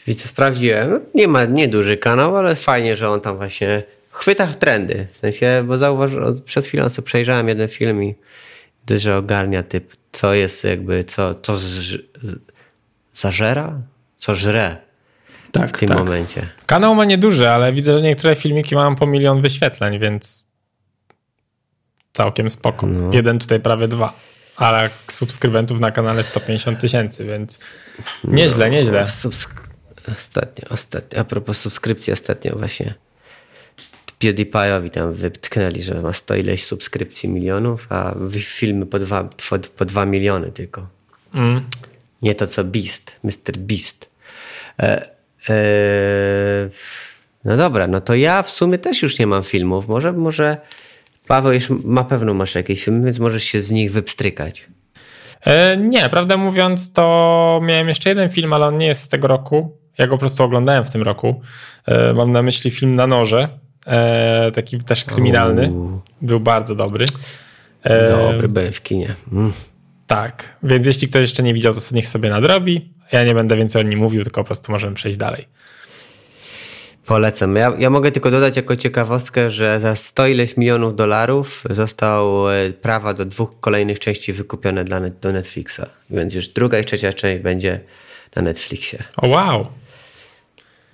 Widzę, 0.08 0.28
sprawdziłem. 0.28 1.00
Nie 1.16 1.28
ma 1.28 1.46
nieduży 1.46 1.98
kanał, 1.98 2.38
ale 2.38 2.56
fajnie, 2.56 2.96
że 2.96 3.10
on 3.10 3.22
tam 3.22 3.38
właśnie 3.38 3.84
chwyta 4.16 4.48
trendy. 4.48 5.08
W 5.12 5.18
sensie, 5.18 5.64
bo 5.68 5.78
zauważyłem, 5.78 6.42
przed 6.46 6.66
chwilą 6.66 6.90
sobie 6.90 7.06
przejrzałem 7.06 7.48
jeden 7.48 7.68
film 7.68 8.04
i 8.04 8.16
że 8.90 9.18
ogarnia 9.18 9.64
typ, 9.64 9.94
co 10.12 10.34
jest 10.34 10.64
jakby, 10.64 11.04
co, 11.04 11.36
co 11.36 11.58
z, 11.58 11.98
zażera, 13.14 13.82
co 14.18 14.36
żre 14.36 14.78
tak, 15.52 15.70
w 15.70 15.80
tym 15.80 15.90
tak. 15.90 15.98
momencie. 15.98 16.50
Kanał 16.66 16.96
ma 16.96 17.06
nieduży, 17.06 17.50
ale 17.50 17.74
widzę, 17.74 17.98
że 17.98 18.04
niektóre 18.04 18.36
filmiki 18.36 18.76
mają 18.76 18.96
po 18.96 19.06
milion 19.08 19.42
wyświetleń, 19.42 20.00
więc 20.00 20.44
całkiem 22.14 22.50
spoko. 22.50 22.88
No. 22.88 23.14
Jeden 23.14 23.40
tutaj 23.40 23.60
prawie 23.60 23.88
dwa. 23.88 24.14
Ale 24.58 24.90
subskrybentów 25.08 25.80
na 25.80 25.92
kanale 25.92 26.24
150 26.24 26.80
tysięcy, 26.80 27.26
więc 27.26 27.60
nieźle, 28.24 28.66
no, 28.66 28.72
nieźle. 28.72 29.04
Subsk- 29.04 29.62
ostatnio, 30.12 30.70
ostatnio, 30.70 31.20
a 31.20 31.24
propos 31.24 31.58
subskrypcji, 31.58 32.14
ostatnio 32.14 32.56
właśnie 32.56 32.94
PewDiePie'owi 34.20 34.90
tam 34.90 35.14
wytknęli, 35.14 35.82
że 35.82 36.02
ma 36.02 36.14
100 36.14 36.36
ileś 36.36 36.64
subskrypcji 36.64 37.30
milionów, 37.30 37.88
a 37.90 38.16
filmy 38.40 38.86
po 38.86 39.00
2 39.00 39.24
po, 39.24 39.60
po 39.78 39.86
dwa 39.86 40.06
miliony 40.06 40.52
tylko. 40.52 40.88
Mm. 41.34 41.62
Nie 42.22 42.36
to 42.36 42.48
co 42.48 42.64
Beast, 42.64 43.20
Mr. 43.24 43.58
Beast. 43.58 44.10
E, 44.80 45.10
e, 45.50 46.70
no 47.46 47.58
dobra, 47.58 47.88
no 47.88 48.02
to 48.02 48.16
ja 48.16 48.44
w 48.44 48.50
sumie 48.50 48.78
też 48.78 49.02
już 49.02 49.20
nie 49.20 49.28
mam 49.28 49.44
filmów. 49.44 49.88
Może, 49.88 50.14
może 50.14 50.58
Paweł 51.28 51.54
już 51.54 51.70
ma 51.70 52.04
pewno 52.04 52.34
masz 52.34 52.56
jakieś 52.56 52.84
filmy, 52.84 53.06
więc 53.06 53.20
możesz 53.20 53.44
się 53.44 53.62
z 53.62 53.72
nich 53.72 53.92
wypstrykać. 53.92 54.68
E, 55.42 55.78
nie, 55.78 56.10
prawdę 56.10 56.38
mówiąc, 56.38 56.94
to 56.94 57.60
miałem 57.64 57.88
jeszcze 57.88 58.10
jeden 58.10 58.30
film, 58.30 58.54
ale 58.54 58.66
on 58.66 58.78
nie 58.78 58.88
jest 58.88 59.02
z 59.02 59.10
tego 59.10 59.28
roku. 59.28 59.78
Ja 59.98 60.08
go 60.08 60.14
po 60.14 60.20
prostu 60.20 60.44
oglądałem 60.44 60.84
w 60.84 60.92
tym 60.92 61.02
roku. 61.02 61.42
E, 61.86 62.14
mam 62.14 62.32
na 62.32 62.42
myśli 62.42 62.72
film 62.72 62.96
Na 62.96 63.08
noże 63.08 63.50
e, 63.86 64.52
taki 64.52 64.78
też 64.78 65.06
kryminalny. 65.06 65.72
Był 66.22 66.40
bardzo 66.40 66.76
dobry. 66.76 67.06
E, 67.84 68.08
dobry 68.08 68.48
byłem 68.48 68.72
w 68.72 68.82
kinie. 68.82 69.16
Mm. 69.32 69.54
Tak, 70.08 70.58
więc 70.64 70.88
jeśli 70.88 71.08
ktoś 71.08 71.22
jeszcze 71.22 71.44
nie 71.44 71.54
widział, 71.54 71.74
to 71.74 71.80
niech 71.92 72.08
sobie 72.08 72.30
nadrobi. 72.30 72.94
Ja 73.12 73.24
nie 73.24 73.34
będę 73.34 73.56
więcej 73.56 73.82
o 73.82 73.86
nim 73.86 74.00
mówił, 74.00 74.24
tylko 74.24 74.42
po 74.42 74.46
prostu 74.46 74.72
możemy 74.72 74.96
przejść 74.96 75.18
dalej. 75.18 75.46
Polecam. 77.06 77.56
Ja, 77.56 77.74
ja 77.80 77.90
mogę 77.90 78.12
tylko 78.12 78.32
dodać 78.32 78.58
jako 78.58 78.76
ciekawostkę, 78.76 79.52
że 79.52 79.80
za 79.80 79.96
100 79.96 80.28
ileś 80.28 80.58
milionów 80.58 80.96
dolarów 80.96 81.64
został 81.70 82.50
e, 82.50 82.70
prawa 82.70 83.14
do 83.14 83.26
dwóch 83.26 83.60
kolejnych 83.60 84.00
części 84.00 84.34
wykupione 84.34 84.84
dla 84.84 85.00
net, 85.00 85.20
do 85.20 85.32
Netflixa. 85.32 85.82
Więc 86.10 86.34
już 86.34 86.48
druga 86.48 86.80
i 86.80 86.86
trzecia 86.86 87.14
część 87.14 87.44
będzie 87.44 87.80
na 88.36 88.42
Netflixie. 88.42 89.04
O 89.18 89.28
wow! 89.28 89.68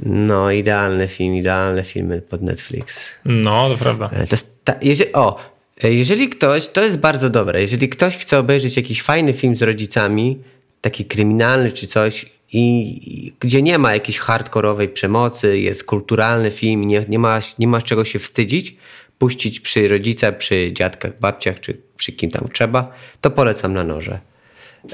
No, 0.01 0.51
idealny 0.51 1.07
film, 1.07 1.35
idealne 1.35 1.83
filmy 1.83 2.21
pod 2.21 2.41
Netflix. 2.41 3.11
No, 3.25 3.69
to 3.69 3.77
prawda. 3.77 4.09
E, 4.13 4.27
to 4.27 4.35
ta, 4.63 4.75
jeżeli, 4.81 5.13
o, 5.13 5.37
e, 5.83 5.93
jeżeli 5.93 6.29
ktoś, 6.29 6.67
to 6.67 6.83
jest 6.83 6.99
bardzo 6.99 7.29
dobre, 7.29 7.61
jeżeli 7.61 7.89
ktoś 7.89 8.17
chce 8.17 8.39
obejrzeć 8.39 8.77
jakiś 8.77 9.01
fajny 9.01 9.33
film 9.33 9.55
z 9.55 9.61
rodzicami, 9.61 10.37
taki 10.81 11.05
kryminalny 11.05 11.71
czy 11.71 11.87
coś, 11.87 12.25
i, 12.53 12.99
i 13.03 13.33
gdzie 13.39 13.61
nie 13.61 13.77
ma 13.77 13.93
jakiejś 13.93 14.19
hardkorowej 14.19 14.89
przemocy, 14.89 15.59
jest 15.59 15.83
kulturalny 15.83 16.51
film, 16.51 16.87
nie, 16.87 17.05
nie, 17.09 17.19
ma, 17.19 17.39
nie 17.59 17.67
ma 17.67 17.81
czego 17.81 18.05
się 18.05 18.19
wstydzić, 18.19 18.75
puścić 19.17 19.59
przy 19.59 19.87
rodzicach, 19.87 20.37
przy 20.37 20.71
dziadkach, 20.73 21.19
babciach, 21.19 21.59
czy 21.59 21.77
przy 21.97 22.11
kim 22.11 22.31
tam 22.31 22.47
trzeba, 22.53 22.91
to 23.21 23.31
polecam 23.31 23.73
na 23.73 23.83
noże. 23.83 24.19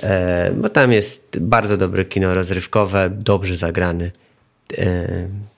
E, 0.03 0.51
bo 0.57 0.69
tam 0.69 0.91
jest 0.91 1.37
bardzo 1.39 1.77
dobre 1.77 2.05
kino 2.05 2.33
rozrywkowe, 2.33 3.09
dobrze 3.13 3.57
zagrany 3.57 4.11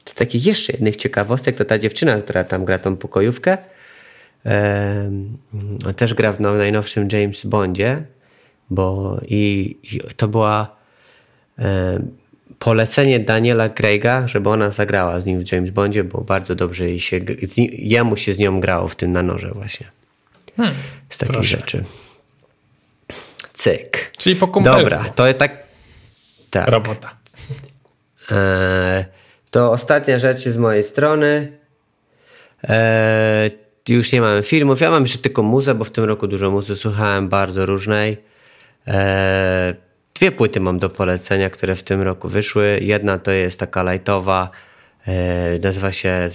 z 0.05 0.13
takich 0.13 0.45
jeszcze 0.45 0.73
jednych 0.73 0.95
ciekawostek, 0.95 1.57
to 1.57 1.65
ta 1.65 1.79
dziewczyna, 1.79 2.21
która 2.21 2.43
tam 2.43 2.65
gra 2.65 2.77
tą 2.77 2.97
pokojówkę, 2.97 3.57
też 5.95 6.13
gra 6.13 6.33
w 6.33 6.39
najnowszym 6.39 7.07
James 7.11 7.45
Bondzie, 7.45 8.03
bo 8.69 9.19
i, 9.27 9.75
i 9.83 9.99
to 10.17 10.27
była 10.27 10.75
polecenie 12.59 13.19
Daniela 13.19 13.69
Craiga, 13.69 14.27
żeby 14.27 14.49
ona 14.49 14.71
zagrała 14.71 15.21
z 15.21 15.25
nim 15.25 15.39
w 15.39 15.51
James 15.51 15.69
Bondzie, 15.69 16.03
bo 16.03 16.21
bardzo 16.21 16.55
dobrze 16.55 16.85
jej 16.85 16.99
się, 16.99 17.19
jemu 17.71 18.17
się 18.17 18.33
z 18.33 18.39
nią 18.39 18.59
grało 18.59 18.87
w 18.87 18.95
tym 18.95 19.11
na 19.11 19.23
noże 19.23 19.51
właśnie. 19.51 19.87
Hmm, 20.57 20.75
z 21.09 21.17
takich 21.17 21.33
proszę. 21.33 21.57
rzeczy. 21.57 21.83
Cyk. 23.53 24.11
Czyli 24.17 24.35
po 24.35 24.47
kumpelsku. 24.47 24.83
Dobra, 24.83 25.09
to 25.09 25.33
tak... 25.33 25.57
tak. 26.49 26.67
Robota. 26.67 27.18
E, 28.31 29.05
to 29.51 29.71
ostatnia 29.71 30.19
rzecz 30.19 30.39
z 30.39 30.57
mojej 30.57 30.83
strony. 30.83 31.57
E, 32.69 33.49
już 33.89 34.11
nie 34.11 34.21
mamy 34.21 34.43
filmów. 34.43 34.81
Ja 34.81 34.91
mam 34.91 35.03
jeszcze 35.03 35.17
tylko 35.17 35.43
muzę, 35.43 35.75
bo 35.75 35.85
w 35.85 35.91
tym 35.91 36.03
roku 36.03 36.27
dużo 36.27 36.51
muzy 36.51 36.75
słuchałem, 36.75 37.29
bardzo 37.29 37.65
różnej. 37.65 38.17
E, 38.87 39.73
dwie 40.13 40.31
płyty 40.31 40.59
mam 40.59 40.79
do 40.79 40.89
polecenia, 40.89 41.49
które 41.49 41.75
w 41.75 41.83
tym 41.83 42.01
roku 42.01 42.27
wyszły. 42.27 42.79
Jedna 42.81 43.19
to 43.19 43.31
jest 43.31 43.59
taka 43.59 43.91
lightowa, 43.91 44.49
nazywa 45.63 45.91
się 45.91 46.29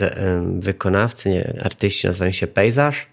wykonawcy, 0.58 1.28
nie, 1.28 1.60
artyści 1.64 2.06
nazywają 2.06 2.32
się 2.32 2.46
Pejzaż. 2.46 3.06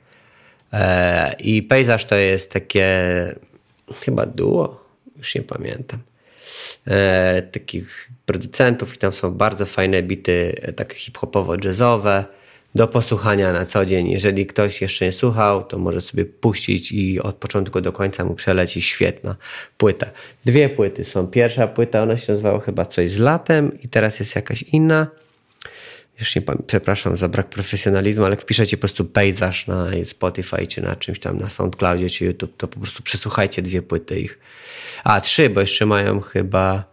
I 1.39 1.63
Pejzaż 1.63 2.05
to 2.05 2.15
jest 2.15 2.51
takie 2.53 2.95
chyba 4.05 4.25
duo, 4.25 4.85
już 5.17 5.35
nie 5.35 5.41
pamiętam 5.41 5.99
e, 6.87 7.41
takich 7.51 8.09
producentów 8.25 8.95
i 8.95 8.97
tam 8.97 9.11
są 9.11 9.31
bardzo 9.31 9.65
fajne 9.65 10.03
bity, 10.03 10.55
e, 10.61 10.73
takie 10.73 10.95
hip-hopowo-jazzowe 10.95 12.23
do 12.75 12.87
posłuchania 12.87 13.53
na 13.53 13.65
co 13.65 13.85
dzień. 13.85 14.09
Jeżeli 14.09 14.45
ktoś 14.45 14.81
jeszcze 14.81 15.05
nie 15.05 15.11
słuchał, 15.11 15.63
to 15.63 15.77
może 15.77 16.01
sobie 16.01 16.25
puścić 16.25 16.91
i 16.91 17.19
od 17.19 17.35
początku 17.35 17.81
do 17.81 17.91
końca 17.91 18.25
mu 18.25 18.35
przeleci 18.35 18.81
świetna 18.81 19.35
płyta. 19.77 20.07
Dwie 20.45 20.69
płyty 20.69 21.03
są. 21.03 21.27
Pierwsza 21.27 21.67
płyta, 21.67 22.03
ona 22.03 22.17
się 22.17 22.33
nazywała 22.33 22.59
chyba 22.59 22.85
coś 22.85 23.11
z 23.11 23.19
latem 23.19 23.81
i 23.83 23.87
teraz 23.87 24.19
jest 24.19 24.35
jakaś 24.35 24.63
inna. 24.63 25.07
Już 26.21 26.35
nie 26.35 26.41
przepraszam 26.67 27.17
za 27.17 27.27
brak 27.27 27.49
profesjonalizmu, 27.49 28.25
ale 28.25 28.33
jak 28.33 28.41
wpiszecie 28.41 28.77
po 28.77 28.81
prostu 28.81 29.05
pejzaż 29.05 29.67
na 29.67 29.87
Spotify 30.05 30.67
czy 30.67 30.81
na 30.81 30.95
czymś 30.95 31.19
tam, 31.19 31.39
na 31.39 31.49
SoundCloudzie 31.49 32.09
czy 32.09 32.25
YouTube, 32.25 32.57
to 32.57 32.67
po 32.67 32.79
prostu 32.79 33.03
przesłuchajcie 33.03 33.61
dwie 33.61 33.81
płyty 33.81 34.19
ich. 34.19 34.39
A, 35.03 35.21
trzy, 35.21 35.49
bo 35.49 35.61
jeszcze 35.61 35.85
mają 35.85 36.21
chyba 36.21 36.83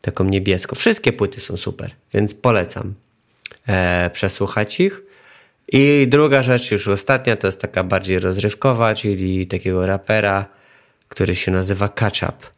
taką 0.00 0.24
niebieską. 0.24 0.76
Wszystkie 0.76 1.12
płyty 1.12 1.40
są 1.40 1.56
super, 1.56 1.90
więc 2.14 2.34
polecam 2.34 2.94
e, 3.66 4.10
przesłuchać 4.12 4.80
ich. 4.80 5.02
I 5.72 6.06
druga 6.08 6.42
rzecz, 6.42 6.70
już 6.70 6.88
ostatnia, 6.88 7.36
to 7.36 7.46
jest 7.48 7.60
taka 7.60 7.84
bardziej 7.84 8.18
rozrywkowa, 8.18 8.94
czyli 8.94 9.46
takiego 9.46 9.86
rapera, 9.86 10.46
który 11.08 11.36
się 11.36 11.52
nazywa 11.52 11.88
Ketchup. 11.88 12.50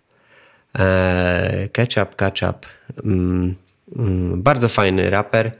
E, 0.79 1.69
ketchup, 1.73 2.17
Ketchup. 2.17 2.67
Mm, 3.05 3.55
mm, 3.97 4.43
bardzo 4.43 4.69
fajny 4.69 5.11
raper. 5.11 5.53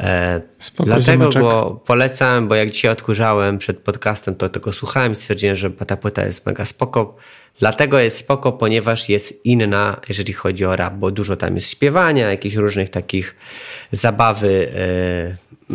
E, 0.00 0.40
Spoko, 0.58 0.86
dlatego 0.86 1.12
ziemeczek. 1.12 1.42
go 1.42 1.80
polecam, 1.86 2.48
bo 2.48 2.54
jak 2.54 2.70
dzisiaj 2.70 2.90
odkurzałem 2.90 3.58
przed 3.58 3.78
podcastem, 3.78 4.34
to 4.34 4.48
tego 4.48 4.72
słuchałem 4.72 5.12
i 5.12 5.16
stwierdziłem, 5.16 5.56
że 5.56 5.70
ta 5.70 5.96
płyta 5.96 6.24
jest 6.24 6.46
mega 6.46 6.64
spoko. 6.64 7.16
Dlatego 7.58 7.98
jest 7.98 8.18
spoko, 8.18 8.52
ponieważ 8.52 9.08
jest 9.08 9.46
inna, 9.46 10.00
jeżeli 10.08 10.32
chodzi 10.32 10.64
o 10.64 10.76
rap, 10.76 10.94
bo 10.94 11.10
dużo 11.10 11.36
tam 11.36 11.54
jest 11.54 11.70
śpiewania, 11.70 12.30
jakichś 12.30 12.56
różnych 12.56 12.90
takich 12.90 13.34
zabawy 13.92 14.68
e, 14.74 15.74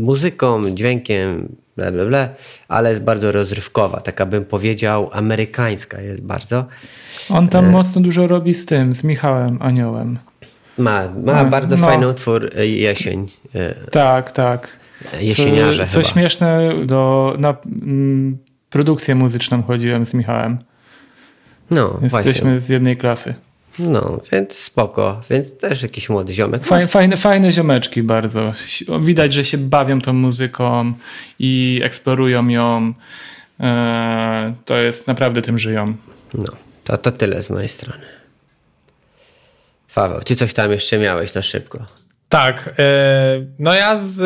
muzyką, 0.00 0.74
dźwiękiem, 0.74 1.56
bla, 1.76 1.92
bla, 1.92 2.04
bla, 2.04 2.28
ale 2.68 2.90
jest 2.90 3.02
bardzo 3.02 3.32
rozrywkowa, 3.32 4.00
taka 4.00 4.26
bym 4.26 4.44
powiedział 4.44 5.10
amerykańska 5.12 6.00
jest 6.00 6.24
bardzo. 6.24 6.64
On 7.30 7.48
tam 7.48 7.64
e... 7.64 7.70
mocno 7.70 8.00
dużo 8.00 8.26
robi 8.26 8.54
z 8.54 8.66
tym, 8.66 8.94
z 8.94 9.04
Michałem 9.04 9.58
Aniołem. 9.62 10.18
Ma, 10.78 11.08
ma 11.24 11.42
no, 11.42 11.50
bardzo 11.50 11.76
no. 11.76 11.86
fajny 11.86 12.08
utwór 12.08 12.50
e, 12.56 12.66
Jesień. 12.66 13.26
E, 13.54 13.74
tak, 13.74 14.30
tak. 14.30 14.80
Jesieniarze 15.20 15.86
Co, 15.86 16.02
co 16.02 16.08
śmieszne, 16.08 16.72
do, 16.86 17.34
na 17.38 17.56
mm, 17.82 18.38
produkcję 18.70 19.14
muzyczną 19.14 19.62
chodziłem 19.62 20.06
z 20.06 20.14
Michałem. 20.14 20.58
No, 21.70 21.98
Jesteśmy 22.02 22.32
właśnie. 22.32 22.60
z 22.60 22.68
jednej 22.68 22.96
klasy. 22.96 23.34
No, 23.78 24.20
więc 24.32 24.58
spoko. 24.58 25.20
Więc 25.30 25.56
też 25.56 25.82
jakiś 25.82 26.08
młody 26.08 26.34
ziomek. 26.34 26.64
Fajne, 26.64 26.86
fajne, 26.86 27.16
fajne 27.16 27.52
ziomeczki 27.52 28.02
bardzo. 28.02 28.52
Widać, 29.02 29.32
że 29.32 29.44
się 29.44 29.58
bawią 29.58 30.00
tą 30.00 30.12
muzyką 30.12 30.92
i 31.38 31.80
eksplorują 31.84 32.48
ją. 32.48 32.92
E, 33.60 34.54
to 34.64 34.76
jest 34.76 35.08
naprawdę 35.08 35.42
tym 35.42 35.58
żyją. 35.58 35.92
No, 36.34 36.52
to, 36.84 36.98
to 36.98 37.12
tyle 37.12 37.42
z 37.42 37.50
mojej 37.50 37.68
strony. 37.68 38.19
Paweł, 39.94 40.20
ty 40.20 40.36
coś 40.36 40.54
tam 40.54 40.70
jeszcze 40.70 40.98
miałeś 40.98 41.34
na 41.34 41.42
szybko. 41.42 41.78
Tak. 42.28 42.74
E, 42.78 42.82
no 43.58 43.74
ja 43.74 43.96
z 43.96 44.20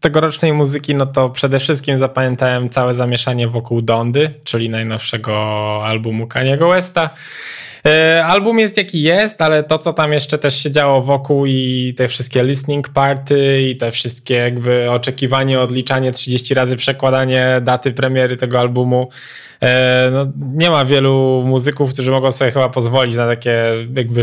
tegorocznej 0.00 0.52
muzyki, 0.52 0.94
no 0.94 1.06
to 1.06 1.30
przede 1.30 1.58
wszystkim 1.58 1.98
zapamiętałem 1.98 2.70
całe 2.70 2.94
zamieszanie 2.94 3.48
wokół 3.48 3.82
Dondy, 3.82 4.34
czyli 4.44 4.70
najnowszego 4.70 5.34
albumu 5.86 6.26
Kaniego 6.26 6.68
Westa. 6.68 7.10
E, 7.86 8.24
album 8.24 8.58
jest 8.58 8.76
jaki 8.76 9.02
jest, 9.02 9.42
ale 9.42 9.62
to, 9.62 9.78
co 9.78 9.92
tam 9.92 10.12
jeszcze 10.12 10.38
też 10.38 10.62
się 10.62 10.70
działo 10.70 11.02
wokół 11.02 11.46
i 11.46 11.94
te 11.96 12.08
wszystkie 12.08 12.44
listening 12.44 12.88
party 12.88 13.62
i 13.62 13.76
te 13.76 13.90
wszystkie 13.90 14.34
jakby 14.34 14.90
oczekiwanie, 14.90 15.60
odliczanie 15.60 16.12
30 16.12 16.54
razy, 16.54 16.76
przekładanie 16.76 17.60
daty 17.62 17.92
premiery 17.92 18.36
tego 18.36 18.60
albumu, 18.60 19.08
e, 19.62 20.10
no, 20.12 20.26
nie 20.36 20.70
ma 20.70 20.84
wielu 20.84 21.42
muzyków, 21.46 21.92
którzy 21.92 22.10
mogą 22.10 22.30
sobie 22.30 22.50
chyba 22.50 22.68
pozwolić 22.68 23.16
na 23.16 23.26
takie 23.26 23.62
jakby 23.94 24.22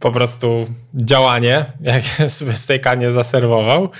po 0.00 0.12
prostu 0.12 0.66
działanie, 0.94 1.64
jak 1.80 2.30
sobie 2.30 2.52
w 2.52 2.66
tej 2.66 2.80
kanie 2.80 3.12
zaserwował. 3.12 3.90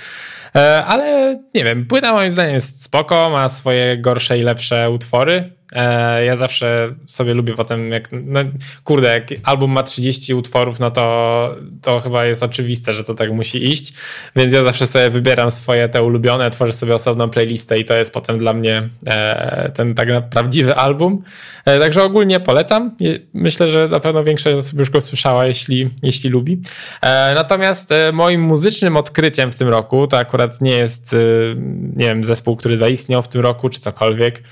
E, 0.55 0.85
ale 0.85 1.35
nie 1.55 1.63
wiem, 1.63 1.85
płyta 1.85 2.13
moim 2.13 2.31
zdaniem 2.31 2.53
jest 2.53 2.83
spoko, 2.83 3.29
ma 3.29 3.49
swoje 3.49 3.97
gorsze 3.97 4.39
i 4.39 4.41
lepsze 4.41 4.91
utwory. 4.91 5.56
E, 5.71 6.25
ja 6.25 6.35
zawsze 6.35 6.95
sobie 7.05 7.33
lubię 7.33 7.53
potem, 7.53 7.91
jak, 7.91 8.09
no, 8.11 8.39
kurde, 8.83 9.07
jak 9.07 9.23
album 9.43 9.71
ma 9.71 9.83
30 9.83 10.33
utworów, 10.33 10.79
no 10.79 10.91
to, 10.91 11.55
to 11.81 11.99
chyba 11.99 12.25
jest 12.25 12.43
oczywiste, 12.43 12.93
że 12.93 13.03
to 13.03 13.13
tak 13.13 13.31
musi 13.31 13.67
iść, 13.67 13.93
więc 14.35 14.53
ja 14.53 14.63
zawsze 14.63 14.87
sobie 14.87 15.09
wybieram 15.09 15.51
swoje 15.51 15.89
te 15.89 16.03
ulubione, 16.03 16.49
tworzę 16.49 16.73
sobie 16.73 16.95
osobną 16.95 17.29
playlistę 17.29 17.79
i 17.79 17.85
to 17.85 17.95
jest 17.95 18.13
potem 18.13 18.37
dla 18.37 18.53
mnie 18.53 18.89
e, 19.07 19.71
ten 19.75 19.95
tak 19.95 20.29
prawdziwy 20.29 20.75
album. 20.75 21.23
E, 21.65 21.79
także 21.79 22.03
ogólnie 22.03 22.39
polecam. 22.39 22.95
Myślę, 23.33 23.67
że 23.67 23.87
na 23.87 23.99
pewno 23.99 24.23
większość 24.23 24.59
osób 24.59 24.79
już 24.79 24.89
go 24.89 25.01
słyszała, 25.01 25.45
jeśli, 25.45 25.89
jeśli 26.03 26.29
lubi. 26.29 26.61
Natomiast 27.35 27.93
moim 28.13 28.41
muzycznym 28.41 28.97
odkryciem 28.97 29.51
w 29.51 29.57
tym 29.57 29.67
roku, 29.67 30.07
to 30.07 30.17
akurat 30.17 30.61
nie 30.61 30.71
jest, 30.71 31.15
nie 31.95 32.05
wiem, 32.05 32.23
zespół, 32.23 32.55
który 32.55 32.77
zaistniał 32.77 33.21
w 33.21 33.27
tym 33.27 33.41
roku, 33.41 33.69
czy 33.69 33.79
cokolwiek, 33.79 34.43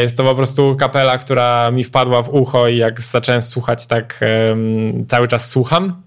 jest 0.00 0.16
to 0.16 0.22
po 0.22 0.34
prostu 0.34 0.76
kapela, 0.76 1.18
która 1.18 1.70
mi 1.70 1.84
wpadła 1.84 2.22
w 2.22 2.28
ucho 2.34 2.68
i 2.68 2.76
jak 2.76 3.00
zacząłem 3.00 3.42
słuchać, 3.42 3.86
tak 3.86 4.20
cały 5.08 5.28
czas 5.28 5.48
słucham. 5.50 6.02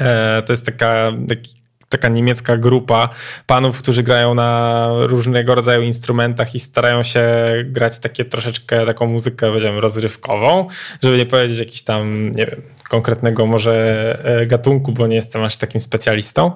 E, 0.00 0.42
to 0.42 0.52
jest 0.52 0.66
taka, 0.66 1.12
taka 1.88 2.08
niemiecka 2.08 2.56
grupa 2.56 3.08
panów, 3.46 3.78
którzy 3.78 4.02
grają 4.02 4.34
na 4.34 4.88
różnego 4.98 5.54
rodzaju 5.54 5.82
instrumentach 5.82 6.54
i 6.54 6.60
starają 6.60 7.02
się 7.02 7.24
grać 7.64 7.98
takie 7.98 8.24
troszeczkę 8.24 8.86
taką 8.86 9.06
muzykę, 9.06 9.48
powiedziałem, 9.48 9.78
rozrywkową, 9.78 10.66
żeby 11.02 11.16
nie 11.16 11.26
powiedzieć 11.26 11.58
jakiś 11.58 11.82
tam, 11.82 12.30
nie 12.30 12.46
wiem, 12.46 12.62
konkretnego 12.88 13.46
może 13.46 14.18
e, 14.24 14.46
gatunku, 14.46 14.92
bo 14.92 15.06
nie 15.06 15.16
jestem 15.16 15.44
aż 15.44 15.56
takim 15.56 15.80
specjalistą. 15.80 16.52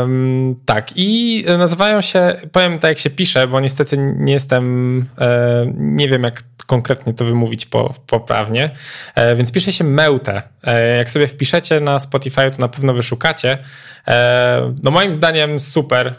Um, 0.00 0.56
tak, 0.64 0.88
i 0.96 1.44
nazywają 1.58 2.00
się, 2.00 2.36
powiem 2.52 2.78
tak 2.78 2.88
jak 2.88 2.98
się 2.98 3.10
pisze, 3.10 3.46
bo 3.46 3.60
niestety 3.60 3.96
nie 3.98 4.32
jestem, 4.32 5.06
e, 5.18 5.66
nie 5.74 6.08
wiem 6.08 6.22
jak 6.22 6.42
konkretnie 6.66 7.14
to 7.14 7.24
wymówić 7.24 7.66
po, 7.66 7.94
poprawnie, 8.06 8.70
e, 9.14 9.36
więc 9.36 9.52
pisze 9.52 9.72
się 9.72 9.84
Meute. 9.84 10.42
E, 10.64 10.96
jak 10.96 11.10
sobie 11.10 11.26
wpiszecie 11.26 11.80
na 11.80 11.98
Spotify, 11.98 12.50
to 12.50 12.56
na 12.60 12.68
pewno 12.68 12.94
wyszukacie. 12.94 13.58
E, 14.08 14.74
no 14.82 14.90
moim 14.90 15.12
zdaniem 15.12 15.60
super, 15.60 16.14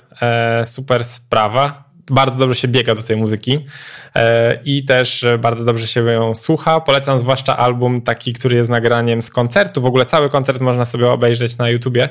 super 0.63 1.04
sprawa 1.04 1.87
bardzo 2.12 2.39
dobrze 2.39 2.56
się 2.56 2.67
biega 2.67 2.96
do 2.96 3.04
tej 3.04 3.17
muzyki 3.17 3.65
e, 4.15 4.60
i 4.65 4.84
też 4.84 5.26
bardzo 5.39 5.65
dobrze 5.65 5.88
się 5.88 6.02
ją 6.02 6.36
słucha. 6.36 6.80
Polecam 6.80 7.20
zwłaszcza 7.20 7.58
album 7.58 8.02
taki, 8.02 8.34
który 8.34 8.56
jest 8.56 8.70
nagraniem 8.70 9.22
z 9.22 9.30
koncertu. 9.30 9.82
W 9.82 9.86
ogóle 9.86 10.06
cały 10.06 10.30
koncert 10.30 10.62
można 10.62 10.86
sobie 10.86 11.12
obejrzeć 11.12 11.58
na 11.58 11.70
YouTubie 11.70 12.10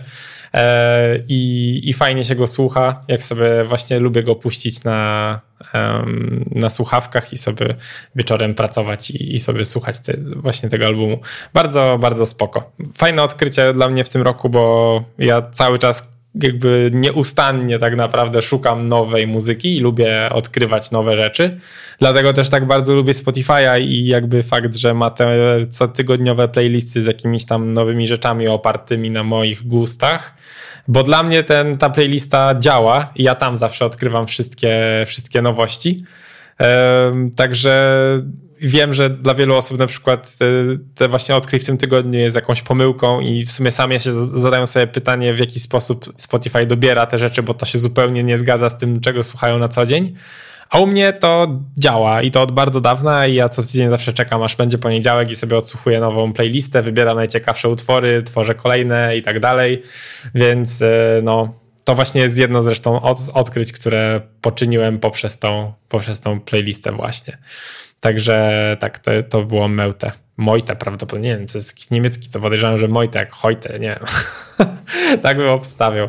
e, 0.54 1.18
i, 1.28 1.80
i 1.84 1.92
fajnie 1.92 2.24
się 2.24 2.34
go 2.34 2.46
słucha. 2.46 3.04
Jak 3.08 3.22
sobie 3.22 3.64
właśnie 3.64 4.00
lubię 4.00 4.22
go 4.22 4.34
puścić 4.34 4.84
na, 4.84 5.40
na 6.50 6.70
słuchawkach 6.70 7.32
i 7.32 7.36
sobie 7.36 7.74
wieczorem 8.16 8.54
pracować 8.54 9.10
i, 9.10 9.34
i 9.34 9.38
sobie 9.38 9.64
słuchać 9.64 10.00
te, 10.00 10.12
właśnie 10.36 10.68
tego 10.68 10.86
albumu. 10.86 11.20
Bardzo, 11.54 11.98
bardzo 12.00 12.26
spoko. 12.26 12.72
Fajne 12.94 13.22
odkrycie 13.22 13.72
dla 13.72 13.88
mnie 13.88 14.04
w 14.04 14.08
tym 14.08 14.22
roku, 14.22 14.48
bo 14.48 15.04
ja 15.18 15.42
cały 15.42 15.78
czas 15.78 16.15
jakby 16.42 16.90
nieustannie 16.94 17.78
tak 17.78 17.96
naprawdę 17.96 18.42
szukam 18.42 18.86
nowej 18.86 19.26
muzyki 19.26 19.76
i 19.76 19.80
lubię 19.80 20.30
odkrywać 20.32 20.90
nowe 20.90 21.16
rzeczy. 21.16 21.60
Dlatego 21.98 22.32
też 22.32 22.50
tak 22.50 22.66
bardzo 22.66 22.94
lubię 22.94 23.12
Spotify'a 23.12 23.80
i 23.80 24.06
jakby 24.06 24.42
fakt, 24.42 24.74
że 24.74 24.94
ma 24.94 25.10
te 25.10 25.36
cotygodniowe 25.70 26.48
playlisty 26.48 27.02
z 27.02 27.06
jakimiś 27.06 27.44
tam 27.46 27.74
nowymi 27.74 28.06
rzeczami 28.06 28.48
opartymi 28.48 29.10
na 29.10 29.22
moich 29.22 29.66
gustach. 29.66 30.34
Bo 30.88 31.02
dla 31.02 31.22
mnie 31.22 31.42
ten, 31.42 31.78
ta 31.78 31.90
playlista 31.90 32.54
działa 32.58 33.12
i 33.14 33.22
ja 33.22 33.34
tam 33.34 33.56
zawsze 33.56 33.84
odkrywam 33.84 34.26
wszystkie, 34.26 34.78
wszystkie 35.06 35.42
nowości. 35.42 36.04
Także 37.36 37.96
wiem, 38.60 38.94
że 38.94 39.10
dla 39.10 39.34
wielu 39.34 39.56
osób 39.56 39.78
na 39.78 39.86
przykład 39.86 40.36
te, 40.94 41.08
właśnie 41.08 41.36
odkryj 41.36 41.60
w 41.60 41.64
tym 41.64 41.76
tygodniu 41.76 42.18
jest 42.18 42.36
jakąś 42.36 42.62
pomyłką 42.62 43.20
i 43.20 43.44
w 43.44 43.52
sumie 43.52 43.70
sami 43.70 44.00
się 44.00 44.26
zadają 44.26 44.66
sobie 44.66 44.86
pytanie, 44.86 45.34
w 45.34 45.38
jaki 45.38 45.60
sposób 45.60 46.12
Spotify 46.16 46.66
dobiera 46.66 47.06
te 47.06 47.18
rzeczy, 47.18 47.42
bo 47.42 47.54
to 47.54 47.66
się 47.66 47.78
zupełnie 47.78 48.22
nie 48.22 48.38
zgadza 48.38 48.70
z 48.70 48.76
tym, 48.76 49.00
czego 49.00 49.24
słuchają 49.24 49.58
na 49.58 49.68
co 49.68 49.86
dzień. 49.86 50.14
A 50.70 50.78
u 50.78 50.86
mnie 50.86 51.12
to 51.12 51.60
działa 51.78 52.22
i 52.22 52.30
to 52.30 52.42
od 52.42 52.52
bardzo 52.52 52.80
dawna 52.80 53.26
i 53.26 53.34
ja 53.34 53.48
co 53.48 53.62
tydzień 53.62 53.90
zawsze 53.90 54.12
czekam, 54.12 54.42
aż 54.42 54.56
będzie 54.56 54.78
poniedziałek 54.78 55.30
i 55.30 55.34
sobie 55.34 55.56
odsłuchuję 55.56 56.00
nową 56.00 56.32
playlistę, 56.32 56.82
wybieram 56.82 57.16
najciekawsze 57.16 57.68
utwory, 57.68 58.22
tworzę 58.22 58.54
kolejne 58.54 59.16
i 59.16 59.22
tak 59.22 59.40
dalej, 59.40 59.82
więc 60.34 60.82
e, 60.82 61.20
no 61.22 61.54
to 61.86 61.94
właśnie 61.94 62.20
jest 62.20 62.38
jedno 62.38 62.62
zresztą 62.62 63.00
od, 63.00 63.18
odkryć, 63.34 63.72
które 63.72 64.20
poczyniłem 64.40 64.98
poprzez 64.98 65.38
tą, 65.38 65.72
poprzez 65.88 66.20
tą 66.20 66.40
playlistę 66.40 66.92
właśnie. 66.92 67.38
Także 68.00 68.76
tak, 68.80 68.98
to, 68.98 69.10
to 69.30 69.42
było 69.42 69.68
Meute. 69.68 70.12
Mojte 70.36 70.76
prawdopodobnie, 70.76 71.28
nie 71.28 71.36
wiem, 71.36 71.46
to 71.46 71.58
jest 71.58 71.72
jakiś 71.72 71.90
niemiecki, 71.90 72.28
to 72.28 72.40
podejrzewam, 72.40 72.78
że 72.78 72.88
Mojte 72.88 73.18
jak 73.18 73.32
Hojte, 73.32 73.78
nie 73.78 73.88
wiem. 73.88 74.04
tak 75.22 75.36
bym 75.36 75.48
obstawiał. 75.48 76.08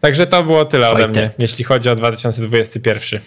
Także 0.00 0.26
to 0.26 0.42
było 0.42 0.64
tyle 0.64 0.86
Hojte. 0.86 1.04
ode 1.04 1.20
mnie, 1.20 1.30
jeśli 1.38 1.64
chodzi 1.64 1.90
o 1.90 1.94
2021. 1.94 3.20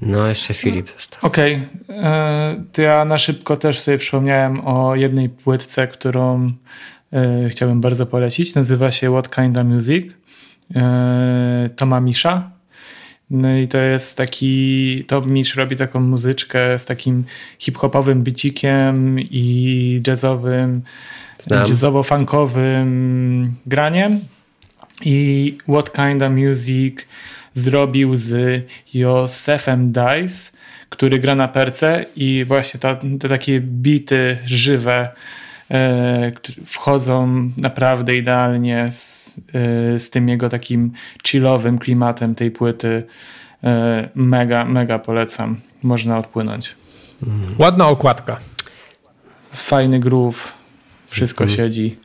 No, 0.00 0.28
jeszcze 0.28 0.54
Filip 0.54 0.90
został. 0.94 1.20
Okej, 1.22 1.62
okay. 1.84 1.96
E, 2.04 2.64
to 2.72 2.82
ja 2.82 3.04
na 3.04 3.18
szybko 3.18 3.56
też 3.56 3.80
sobie 3.80 3.98
przypomniałem 3.98 4.66
o 4.66 4.96
jednej 4.96 5.28
płytce, 5.28 5.88
którą 5.88 6.52
chciałbym 7.50 7.80
bardzo 7.80 8.06
polecić. 8.06 8.54
Nazywa 8.54 8.90
się 8.90 9.10
What 9.10 9.30
Kinda 9.30 9.64
Music. 9.64 10.14
E, 10.74 11.70
Toma 11.76 12.00
Misza. 12.00 12.50
No 13.30 13.56
i 13.56 13.68
to 13.68 13.80
jest 13.80 14.18
taki, 14.18 15.04
Tom 15.06 15.22
Misz 15.30 15.56
robi 15.56 15.76
taką 15.76 16.00
muzyczkę 16.00 16.78
z 16.78 16.86
takim 16.86 17.24
hip-hopowym 17.58 18.22
bicikiem 18.22 19.20
i 19.20 20.02
jazzowym, 20.06 20.82
jazzowo-funkowym 21.50 23.50
graniem. 23.66 24.20
I 25.04 25.58
What 25.68 25.92
Kinda 25.92 26.30
Music 26.30 27.06
zrobił 27.54 28.16
z 28.16 28.62
Josefem 28.94 29.92
Dice, 29.92 30.52
który 30.88 31.18
gra 31.18 31.34
na 31.34 31.48
perce 31.48 32.04
i 32.16 32.44
właśnie 32.48 32.80
ta, 32.80 32.96
te 33.20 33.28
takie 33.28 33.60
bity 33.60 34.38
żywe 34.46 35.02
e, 35.02 35.12
wchodzą 36.66 37.50
naprawdę 37.56 38.16
idealnie 38.16 38.88
z, 38.90 39.36
e, 39.94 39.98
z 39.98 40.10
tym 40.10 40.28
jego 40.28 40.48
takim 40.48 40.92
chillowym 41.26 41.78
klimatem 41.78 42.34
tej 42.34 42.50
płyty. 42.50 43.02
E, 43.64 44.08
mega, 44.14 44.64
mega 44.64 44.98
polecam. 44.98 45.56
Można 45.82 46.18
odpłynąć. 46.18 46.76
Ładna 47.58 47.88
okładka. 47.88 48.36
Fajny 49.54 50.00
groove, 50.00 50.52
wszystko 51.08 51.48
siedzi. 51.48 51.98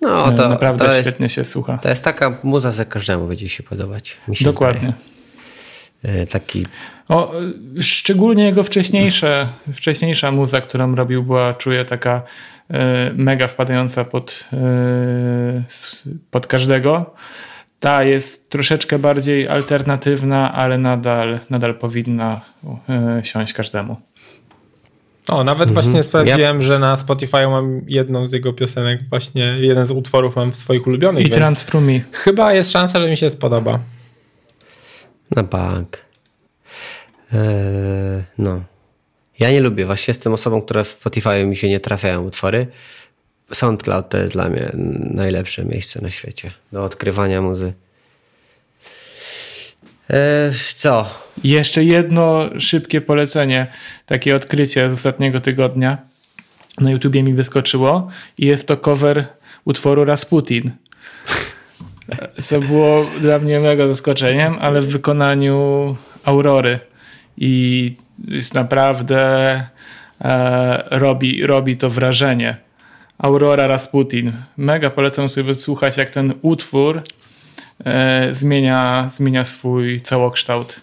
No, 0.00 0.28
E, 0.32 0.34
to, 0.34 0.48
naprawdę 0.48 0.84
to, 0.84 0.90
jest, 0.90 1.00
świetnie 1.00 1.28
się 1.28 1.44
słucha. 1.44 1.78
to 1.78 1.88
jest 1.88 2.04
taka 2.04 2.38
muza, 2.42 2.72
że 2.72 2.86
każdemu 2.86 3.26
będzie 3.26 3.48
się 3.48 3.62
podobać. 3.62 4.16
Mi 4.28 4.36
się 4.36 4.44
Dokładnie. 4.44 4.92
Zdaje. 6.04 6.20
E, 6.22 6.26
Taki 6.26 6.66
O, 7.08 7.32
szczególnie 7.80 8.44
jego 8.44 8.62
wcześniejsze, 8.62 9.48
wcześniejsza 9.74 10.32
muza, 10.32 10.60
którą 10.60 10.94
robił, 10.94 11.22
była, 11.22 11.52
czuję, 11.52 11.84
taka 11.84 12.22
mega 13.14 13.48
wpadająca 13.48 14.04
pod, 14.04 14.48
s- 15.68 16.08
pod 16.30 16.46
każdego. 16.46 17.14
Ta 17.80 18.04
jest 18.04 18.50
troszeczkę 18.50 18.98
bardziej 18.98 19.48
alternatywna, 19.48 20.52
ale 20.54 20.78
nadal, 20.78 21.40
nadal 21.50 21.74
powinna 21.74 22.40
y, 23.20 23.24
siąść 23.26 23.52
każdemu. 23.52 23.96
O, 25.28 25.44
nawet 25.44 25.70
właśnie 25.74 26.02
sprawdziłem, 26.02 26.62
że 26.62 26.78
na 26.78 26.96
Spotify 26.96 27.48
mam 27.48 27.80
jedną 27.86 28.26
z 28.26 28.32
jego 28.32 28.52
piosenek, 28.52 29.00
właśnie 29.08 29.42
jeden 29.60 29.86
z 29.86 29.90
utworów 29.90 30.36
mam 30.36 30.52
w 30.52 30.56
swoich 30.56 30.86
ulubionych, 30.86 31.26
I 31.26 31.30
Me. 31.30 31.36
chyba 32.12 32.52
jest 32.52 32.70
szansa, 32.72 33.00
że 33.00 33.10
mi 33.10 33.16
się 33.16 33.30
spodoba. 33.30 33.78
na 35.36 35.42
bank. 35.42 35.98
E, 37.32 37.38
no. 38.38 38.60
Ja 39.40 39.50
nie 39.50 39.60
lubię. 39.60 39.86
Właśnie 39.86 40.12
jestem 40.12 40.32
osobą, 40.32 40.62
która 40.62 40.84
w 40.84 40.88
Spotify 40.88 41.44
mi 41.44 41.56
się 41.56 41.68
nie 41.68 41.80
trafiają 41.80 42.26
utwory. 42.26 42.66
SoundCloud 43.52 44.08
to 44.08 44.18
jest 44.18 44.32
dla 44.32 44.48
mnie 44.48 44.70
najlepsze 45.14 45.64
miejsce 45.64 46.02
na 46.02 46.10
świecie 46.10 46.50
do 46.72 46.84
odkrywania 46.84 47.42
muzy. 47.42 47.72
E, 50.10 50.52
co? 50.74 51.06
Jeszcze 51.44 51.84
jedno 51.84 52.50
szybkie 52.58 53.00
polecenie, 53.00 53.66
takie 54.06 54.36
odkrycie 54.36 54.90
z 54.90 54.92
ostatniego 54.92 55.40
tygodnia. 55.40 55.98
Na 56.80 56.90
YouTubie 56.90 57.22
mi 57.22 57.34
wyskoczyło 57.34 58.08
i 58.38 58.46
jest 58.46 58.68
to 58.68 58.76
cover 58.76 59.26
utworu 59.64 60.04
Rasputin. 60.04 60.70
Co 62.42 62.60
było 62.60 63.06
dla 63.20 63.38
mnie 63.38 63.60
mega 63.60 63.88
zaskoczeniem, 63.88 64.56
ale 64.60 64.80
w 64.80 64.86
wykonaniu 64.86 65.96
Aurory. 66.24 66.78
I 67.36 67.94
jest 68.28 68.54
naprawdę 68.54 69.52
e, 70.24 70.84
robi, 70.98 71.46
robi 71.46 71.76
to 71.76 71.90
wrażenie. 71.90 72.56
Aurora 73.18 73.66
Rasputin. 73.66 74.32
Mega 74.56 74.90
polecam 74.90 75.28
sobie 75.28 75.54
słuchać, 75.54 75.96
jak 75.96 76.10
ten 76.10 76.34
utwór 76.42 77.02
e, 77.84 78.28
zmienia, 78.34 79.10
zmienia 79.14 79.44
swój 79.44 80.00
całokształt. 80.00 80.80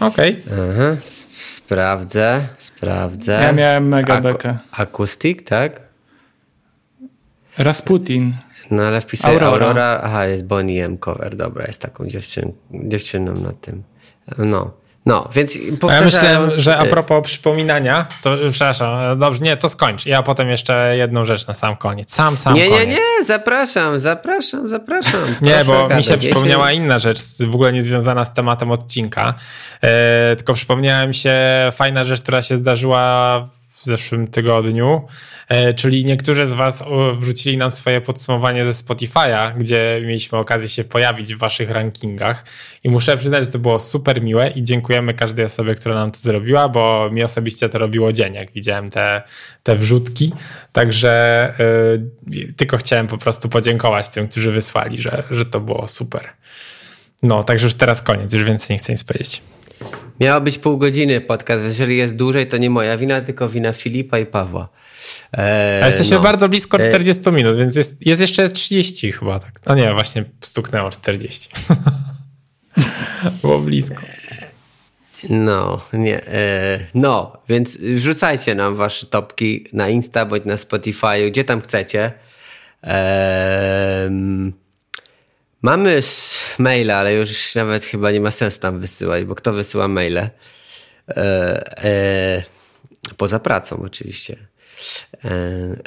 Okej. 0.00 0.42
Aha, 0.46 0.90
s- 0.98 1.26
sprawdzę, 1.54 2.40
sprawdzę. 2.56 3.32
Ja 3.42 3.52
miałem 3.52 3.88
mega 3.88 4.14
Aku- 4.14 4.22
bekę. 4.22 4.58
Akustik, 4.72 5.42
tak? 5.42 5.80
Rasputin. 7.58 8.32
No 8.70 8.82
ale 8.82 9.00
wpisuję 9.00 9.34
Aurora. 9.34 9.66
Aurora. 9.66 10.00
Aha, 10.02 10.26
jest 10.26 10.46
Bonnie 10.46 10.84
M. 10.84 10.98
cover. 10.98 11.36
Dobra, 11.36 11.64
jest 11.66 11.82
taką 11.82 12.06
dziewczyn, 12.06 12.52
dziewczyną 12.70 13.32
na 13.34 13.52
tym. 13.52 13.82
No. 14.38 14.70
No, 15.06 15.28
więc 15.34 15.58
A 15.88 15.94
ja 15.94 16.02
myślałem, 16.02 16.50
że 16.56 16.76
a 16.76 16.84
e, 16.84 16.88
propos 16.88 17.24
przypominania, 17.24 18.06
to 18.22 18.36
przepraszam, 18.50 19.18
dobrze, 19.18 19.40
nie, 19.40 19.56
to 19.56 19.68
skończ. 19.68 20.06
Ja 20.06 20.22
potem 20.22 20.48
jeszcze 20.48 20.96
jedną 20.96 21.24
rzecz 21.24 21.46
na 21.46 21.54
sam 21.54 21.76
koniec. 21.76 22.12
Sam, 22.12 22.38
sam 22.38 22.54
Nie, 22.54 22.68
nie, 22.68 22.78
koniec. 22.78 22.98
nie, 22.98 23.24
zapraszam, 23.24 24.00
zapraszam, 24.00 24.68
zapraszam. 24.68 25.20
Nie, 25.42 25.64
bo 25.64 25.88
mi 25.88 26.04
się 26.04 26.16
przypomniała 26.16 26.72
inna 26.72 26.98
rzecz, 26.98 27.18
w 27.40 27.54
ogóle 27.54 27.72
nie 27.72 27.82
związana 27.82 28.24
z 28.24 28.32
tematem 28.32 28.70
odcinka. 28.70 29.34
E, 29.82 30.36
tylko 30.36 30.54
przypomniała 30.54 31.06
mi 31.06 31.14
się 31.14 31.38
fajna 31.72 32.04
rzecz, 32.04 32.22
która 32.22 32.42
się 32.42 32.56
zdarzyła 32.56 33.48
w 33.80 33.84
zeszłym 33.84 34.28
tygodniu. 34.28 35.06
E, 35.48 35.74
czyli 35.74 36.04
niektórzy 36.04 36.46
z 36.46 36.52
Was 36.52 36.84
wrzucili 37.14 37.56
nam 37.56 37.70
swoje 37.70 38.00
podsumowanie 38.00 38.64
ze 38.64 38.70
Spotify'a, 38.70 39.58
gdzie 39.58 40.00
mieliśmy 40.06 40.38
okazję 40.38 40.68
się 40.68 40.84
pojawić 40.84 41.34
w 41.34 41.38
Waszych 41.38 41.70
rankingach. 41.70 42.44
I 42.84 42.90
muszę 42.90 43.16
przyznać, 43.16 43.44
że 43.44 43.50
to 43.50 43.58
było 43.58 43.78
super 43.78 44.22
miłe 44.22 44.50
i 44.50 44.64
dziękujemy 44.64 45.14
każdej 45.14 45.44
osobie, 45.44 45.74
która 45.74 45.94
nam 45.94 46.10
to 46.10 46.18
zrobiła, 46.18 46.68
bo 46.68 47.10
mi 47.12 47.22
osobiście 47.22 47.68
to 47.68 47.78
robiło 47.78 48.12
dzień, 48.12 48.34
jak 48.34 48.52
widziałem 48.52 48.90
te, 48.90 49.22
te 49.62 49.76
wrzutki. 49.76 50.32
Także 50.72 51.54
y, 52.30 52.54
tylko 52.56 52.76
chciałem 52.76 53.06
po 53.06 53.18
prostu 53.18 53.48
podziękować 53.48 54.08
tym, 54.08 54.28
którzy 54.28 54.52
wysłali, 54.52 54.98
że, 54.98 55.22
że 55.30 55.46
to 55.46 55.60
było 55.60 55.88
super. 55.88 56.28
No, 57.22 57.44
także 57.44 57.66
już 57.66 57.74
teraz 57.74 58.02
koniec, 58.02 58.32
już 58.32 58.44
więcej 58.44 58.74
nie 58.74 58.78
chcę 58.78 58.92
nic 58.92 59.04
powiedzieć. 59.04 59.42
Miało 60.20 60.40
być 60.40 60.58
pół 60.58 60.78
godziny 60.78 61.20
podcast. 61.20 61.64
Jeżeli 61.64 61.96
jest 61.96 62.16
dłużej, 62.16 62.46
to 62.46 62.56
nie 62.56 62.70
moja 62.70 62.96
wina, 62.96 63.20
tylko 63.20 63.48
wina 63.48 63.72
Filipa 63.72 64.18
i 64.18 64.26
Pawła. 64.26 64.68
E, 65.38 65.80
A 65.82 65.86
jesteśmy 65.86 66.16
no. 66.16 66.22
bardzo 66.22 66.48
blisko 66.48 66.78
40 66.78 67.30
minut, 67.30 67.56
więc 67.56 67.76
jest, 67.76 68.06
jest 68.06 68.20
jeszcze 68.20 68.48
30 68.48 69.12
chyba 69.12 69.38
tak. 69.38 69.60
No 69.66 69.74
nie, 69.74 69.94
właśnie 69.94 70.24
stuknęło 70.40 70.90
40. 70.90 71.48
Było 73.42 73.58
blisko. 73.58 74.02
No, 75.28 75.80
nie. 75.92 76.26
E, 76.26 76.80
no, 76.94 77.42
więc 77.48 77.78
rzucajcie 77.96 78.54
nam 78.54 78.76
wasze 78.76 79.06
topki 79.06 79.66
na 79.72 79.88
Insta 79.88 80.26
bądź 80.26 80.44
na 80.44 80.56
Spotify, 80.56 81.30
gdzie 81.30 81.44
tam 81.44 81.60
chcecie. 81.60 82.12
Em, 82.82 84.52
mamy 85.62 86.00
maila, 86.58 86.96
ale 86.96 87.14
już 87.14 87.54
nawet 87.54 87.84
chyba 87.84 88.10
nie 88.10 88.20
ma 88.20 88.30
sensu 88.30 88.60
tam 88.60 88.80
wysyłać, 88.80 89.24
bo 89.24 89.34
kto 89.34 89.52
wysyła 89.52 89.88
maile? 89.88 90.18
E, 90.18 90.30
e, 91.84 92.42
poza 93.16 93.38
pracą 93.38 93.82
oczywiście. 93.86 94.36
E, 95.24 95.30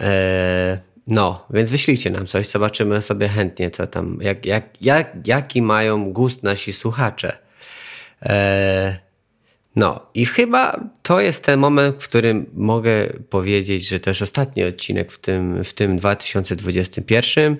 e, 0.02 0.80
no, 1.08 1.48
więc 1.50 1.72
wyślijcie 1.72 2.10
nam 2.10 2.28
coś, 2.28 2.48
zobaczymy 2.48 3.02
sobie 3.02 3.28
chętnie, 3.28 3.72
co 3.72 3.88
tam, 3.88 4.18
jak, 4.22 4.46
jak, 4.46 4.82
jak, 4.82 5.28
jaki 5.28 5.62
mają 5.62 6.14
gust 6.14 6.44
nasi 6.44 6.74
słuchacze. 6.74 7.38
E, 8.26 9.00
no 9.76 10.00
i 10.14 10.26
chyba 10.26 10.80
to 11.04 11.22
jest 11.22 11.44
ten 11.44 11.60
moment, 11.60 12.04
w 12.04 12.08
którym 12.08 12.46
mogę 12.54 13.08
powiedzieć, 13.30 13.88
że 13.88 14.00
jest 14.08 14.22
ostatni 14.22 14.64
odcinek 14.64 15.12
w 15.12 15.18
tym, 15.18 15.64
w 15.64 15.74
tym 15.74 15.98
2021 15.98 17.58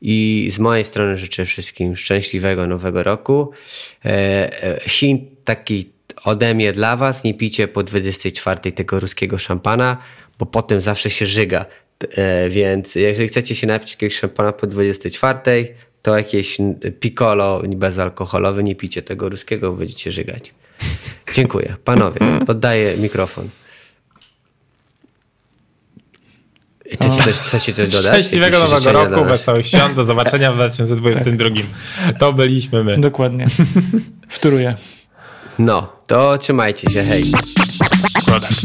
i 0.00 0.48
z 0.52 0.58
mojej 0.58 0.84
strony 0.84 1.18
życzę 1.18 1.44
wszystkim 1.44 1.96
szczęśliwego 1.96 2.66
nowego 2.66 3.02
roku. 3.02 3.50
E, 4.04 4.08
e, 4.64 4.80
hint 4.88 5.22
taki 5.44 5.90
ode 6.24 6.54
mnie 6.54 6.72
dla 6.72 6.96
was, 6.96 7.24
nie 7.24 7.34
pijcie 7.34 7.68
po 7.68 7.82
24 7.82 8.72
tego 8.72 9.00
ruskiego 9.00 9.38
szampana, 9.38 9.98
bo 10.38 10.46
potem 10.46 10.80
zawsze 10.80 11.10
się 11.10 11.26
żyga. 11.26 11.66
E, 12.16 12.48
więc 12.48 12.94
jeżeli 12.94 13.28
chcecie 13.28 13.54
się 13.54 13.66
napić 13.66 13.92
jakiegoś 13.92 14.16
szampana 14.16 14.52
po 14.52 14.66
24, 14.66 15.74
to 16.02 16.16
jakieś 16.18 16.58
piccolo 17.00 17.62
bezalkoholowe, 17.66 18.64
nie 18.64 18.74
pijcie 18.74 19.02
tego 19.02 19.28
ruskiego, 19.28 19.70
bo 19.70 19.76
będziecie 19.76 20.12
żygać. 20.12 20.54
Dziękuję. 21.34 21.76
Panowie, 21.84 22.20
oddaję 22.48 22.96
mikrofon. 22.96 23.48
Chcecie 26.92 27.22
coś, 27.22 27.34
chcecie 27.34 27.72
coś 27.72 27.88
dodać? 27.88 28.06
Szczęśliwego 28.06 28.58
nowego 28.58 28.92
roku, 28.92 29.24
wesołych 29.24 29.66
świąt, 29.66 29.94
do 29.94 30.04
zobaczenia 30.04 30.52
w 30.52 30.54
2022. 30.54 31.48
To 32.18 32.32
byliśmy 32.32 32.84
my. 32.84 32.98
Dokładnie. 32.98 33.46
Wtóruję. 34.28 34.74
No, 35.58 35.92
to 36.06 36.38
trzymajcie 36.38 36.90
się, 36.90 37.02
hej. 37.02 37.32
Product. 38.26 38.60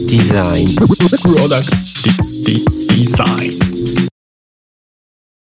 Design. 0.00 0.74
Product. 1.22 1.70
Design. 2.88 3.79